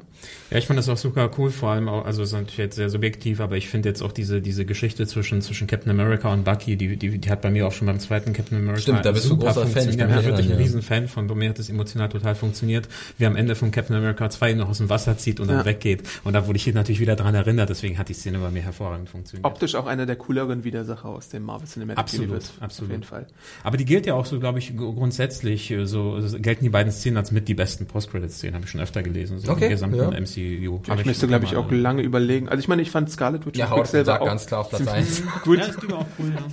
[0.51, 2.75] Ja, ich fand das auch super cool, vor allem auch, also es ist natürlich jetzt
[2.75, 6.43] sehr subjektiv, aber ich finde jetzt auch diese, diese Geschichte zwischen, zwischen Captain America und
[6.45, 9.11] Bucky, die, die, die hat bei mir auch schon beim zweiten Captain America Stimmt, da
[9.11, 10.55] bist du großer Fan, ich bin wirklich ein ja.
[10.57, 12.87] Riesenfan von, bei mir hat das emotional total funktioniert,
[13.17, 15.65] wie am Ende von Captain America 2 noch aus dem Wasser zieht und dann Ja.
[15.65, 16.03] weggeht.
[16.23, 18.61] Und da wurde ich hier natürlich wieder dran erinnert, deswegen hat die Szene bei mir
[18.61, 19.45] hervorragend funktioniert.
[19.45, 22.51] Optisch auch einer der cooleren Widersacher aus dem Marvel Cinematic Absolut, Universe.
[22.61, 22.89] absolut.
[22.89, 23.27] Auf jeden Fall.
[23.63, 26.91] Aber die gilt ja auch so, glaube ich, gr- grundsätzlich, äh, so gelten die beiden
[26.91, 29.97] Szenen als mit die besten Post-Credit-Szenen, habe ich schon öfter gelesen, so Okay, im gesamten
[29.97, 30.09] ja.
[30.09, 30.79] MCU.
[30.89, 32.49] Hab ich müsste, glaube ich, auch lange überlegen.
[32.49, 34.87] Also ich meine, ich fand Scarlet Witch Ja, und Quicksilver auch ganz klar auf Platz
[34.87, 35.23] 1.
[35.43, 35.59] gut.
[35.59, 36.43] Ja, ist auch cool, ja.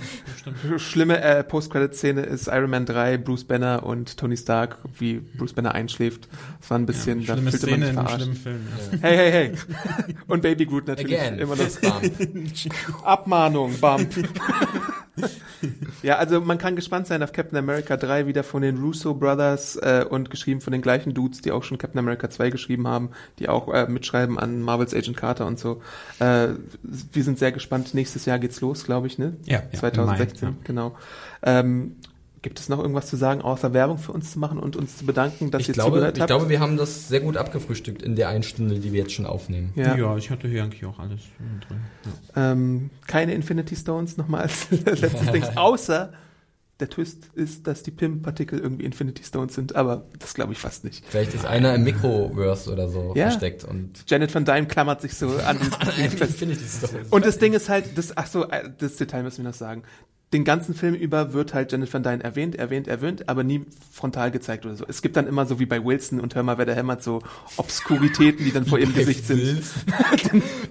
[0.71, 0.81] Das.
[0.81, 5.73] Schlimme äh, Post-Credit-Szene ist Iron Man 3, Bruce Banner und Tony Stark, wie Bruce Banner
[5.73, 6.27] einschläft.
[6.59, 8.37] Das war ein bisschen, da Schlimme fühlte man Szene sich in einem verarscht.
[8.43, 8.59] Film.
[8.91, 8.97] Ja.
[9.01, 9.51] Hey, hey, hey.
[10.27, 11.19] Und Baby Groot natürlich.
[11.19, 12.11] Again, Immer Bump.
[13.03, 14.09] Abmahnung, Bump.
[16.03, 19.75] ja, also man kann gespannt sein auf Captain America 3, wieder von den Russo Brothers
[19.77, 23.09] äh, und geschrieben von den gleichen Dudes, die auch schon Captain America 2 geschrieben haben,
[23.39, 25.81] die auch äh, mitschreiben an Marvels Agent Carter und so.
[26.19, 26.49] Äh,
[26.83, 27.93] wir sind sehr gespannt.
[27.93, 29.35] Nächstes Jahr geht's los, glaube ich, ne?
[29.45, 30.63] Ja, ja, 2016, im Mai, ja.
[30.65, 30.95] genau.
[31.43, 31.95] Ähm,
[32.43, 35.05] Gibt es noch irgendwas zu sagen, außer Werbung für uns zu machen und uns zu
[35.05, 36.29] bedanken, dass Ich ihr glaube, zugehört ich habt?
[36.29, 39.27] glaube, wir haben das sehr gut abgefrühstückt in der einen Stunde, die wir jetzt schon
[39.27, 39.73] aufnehmen.
[39.75, 39.95] ja.
[39.95, 40.17] Ja.
[40.17, 41.19] ich hatte hier eigentlich auch alles
[41.67, 41.81] drin.
[42.35, 42.51] Ja.
[42.51, 46.13] Ähm, keine Infinity Stones nochmal als letztes Ding, außer
[46.81, 50.83] der Twist ist, dass die PIM-Partikel irgendwie Infinity Stones sind, aber das glaube ich fast
[50.83, 51.05] nicht.
[51.07, 53.29] Vielleicht ist einer im Mikroverse oder so Ja.
[53.29, 55.89] versteckt und Janet Van Dyne klammert sich so an an.
[55.97, 57.07] Infinity Stones.
[57.09, 59.83] Und das Ding ist halt, das, ach so, äh, das Detail müssen wir noch sagen.
[60.33, 64.31] Den ganzen Film über wird halt Janet Van Dyne erwähnt, erwähnt, erwähnt, aber nie frontal
[64.31, 64.85] gezeigt oder so.
[64.87, 67.21] Es gibt dann immer so wie bei Wilson und Hör mal, wer da hämmert, so
[67.57, 69.61] Obskuritäten, die dann vor ihrem Gesicht sind.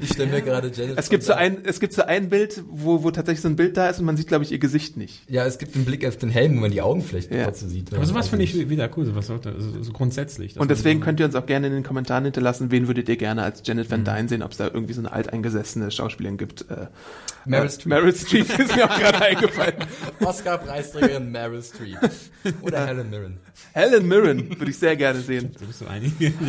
[0.01, 3.03] Ich stelle mir gerade Janet Es gibt so ein, es gibt so ein Bild, wo,
[3.03, 5.23] wo tatsächlich so ein Bild da ist und man sieht, glaube ich, ihr Gesicht nicht.
[5.29, 7.53] Ja, es gibt einen Blick auf den Helm, wo man die Augen vielleicht Ja.
[7.53, 7.93] so sieht.
[7.95, 10.59] Aber sowas finde ich wieder cool, sowas sollte, also so grundsätzlich.
[10.59, 13.43] Und deswegen könnt ihr uns auch gerne in den Kommentaren hinterlassen, wen würdet ihr gerne
[13.43, 13.93] als Janet Mhm.
[13.93, 16.63] Van Dyne sehen, ob es da irgendwie so eine alteingesessene Schauspielerin gibt.
[16.71, 16.87] Äh,
[17.45, 17.87] Meryl äh, Streep.
[17.87, 19.50] Meryl Streep ist mir auch gerade eingefallen.
[20.25, 21.99] Oscar-Preisträgerin Meryl Streep.
[22.63, 23.39] Oder Helen Mirren.
[23.73, 25.53] Helen Mirren würde ich sehr gerne sehen.
[25.59, 26.33] Da bist du einige.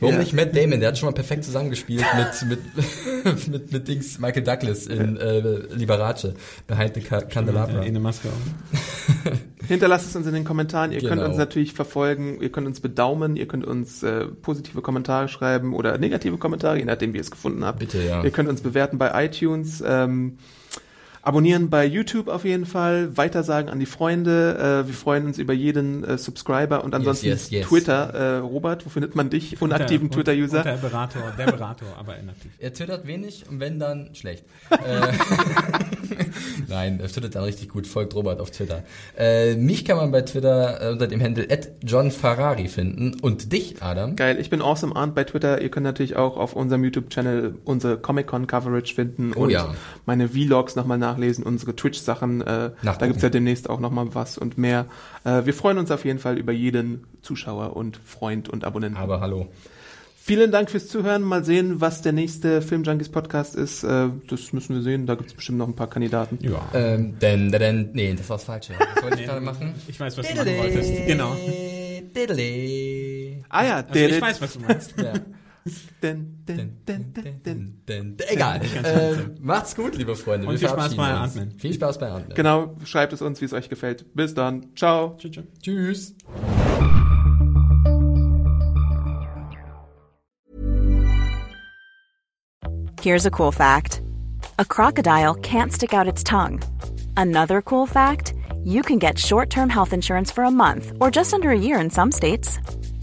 [0.00, 0.20] Warum Ja.
[0.20, 0.80] nicht Matt Damon?
[0.80, 2.58] Der hat schon mal perfekt zusammengespielt mit,
[3.24, 5.38] mit, mit, mit Dings Michael Douglas in äh,
[5.72, 6.34] Liberace,
[6.66, 7.80] Behind the Ca- Candelabra.
[7.84, 9.68] In der Maske auch.
[9.68, 10.90] Hinterlasst es uns in den Kommentaren.
[10.90, 11.26] Ihr könnt Genau.
[11.26, 15.96] uns natürlich verfolgen, ihr könnt uns bedaumen, ihr könnt uns äh, positive Kommentare schreiben oder
[15.96, 17.78] negative Kommentare, je nachdem, wie ihr es gefunden habt.
[17.78, 18.24] Bitte, ja.
[18.24, 19.82] Ihr könnt uns bewerten bei iTunes.
[19.86, 20.38] Ähm,
[21.24, 24.82] Abonnieren bei YouTube auf jeden Fall, weitersagen an die Freunde.
[24.84, 27.66] Äh, wir freuen uns über jeden äh, Subscriber und ansonsten yes, yes.
[27.66, 28.12] Twitter.
[28.12, 29.62] Äh, Robert, wo findet man dich?
[29.62, 30.58] Unaktiven Twitter-User.
[30.58, 32.52] unter Berater, der Berater, aber inaktiv.
[32.58, 34.44] Er twittert wenig und wenn dann schlecht.
[34.70, 34.76] äh,
[36.68, 37.86] Nein, er twittert dann richtig gut.
[37.86, 38.82] Folgt Robert auf Twitter.
[39.16, 41.46] Äh, mich kann man bei Twitter unter dem Handle
[41.82, 44.16] @johnferrari finden und dich, Adam.
[44.16, 45.62] Geil, ich bin Awesome Arndt bei Twitter.
[45.62, 49.74] Ihr könnt natürlich auch auf unserem YouTube-Channel unsere Comic-Con-Coverage finden Oh und ja.
[50.04, 52.40] meine Vlogs nochmal nachlesen, unsere Twitch-Sachen.
[52.42, 54.86] Äh, da gibt's ja demnächst auch nochmal was und mehr.
[55.24, 58.98] Äh, wir freuen uns auf jeden Fall über jeden Zuschauer und Freund und Abonnenten.
[58.98, 59.48] Aber hallo.
[60.16, 61.20] Vielen Dank fürs Zuhören.
[61.22, 63.84] Mal sehen, was der nächste Film Junkies Podcast ist.
[63.84, 65.04] Äh, das müssen wir sehen.
[65.04, 66.38] Da gibt's bestimmt noch ein paar Kandidaten.
[66.40, 66.62] Ja.
[66.72, 68.70] Ähm, denn, denn, denn, nee, das war's falsch.
[68.70, 69.74] Was wollte ich gerade machen?
[69.86, 71.06] Ich weiß, was du machen wolltest.
[71.06, 71.36] Genau.
[72.16, 73.44] Diddly.
[73.50, 74.94] Ah ja, Also ich weiß, was du meinst.
[74.96, 75.12] Ja.
[76.02, 77.82] Den, den, den, den, den.
[77.88, 78.60] Denn, egal.
[78.82, 80.46] Äh, macht's gut, liebe Freunde.
[80.46, 81.10] Und viel Spaß bei.
[81.10, 81.52] Ant-Man.
[81.52, 82.36] Viel Spaß bei Ant-Man.
[82.36, 84.04] Genau, schreibt es uns, wie es euch gefällt.
[84.14, 84.74] Bis dann.
[84.76, 85.16] Ciao.
[85.62, 86.14] Tschüss.
[93.00, 94.02] Here's a cool fact
[94.58, 96.62] a crocodile can't stick out its tongue.
[97.16, 101.32] Another cool fact you can get short term health insurance for a month or just
[101.32, 102.58] under a year in some states.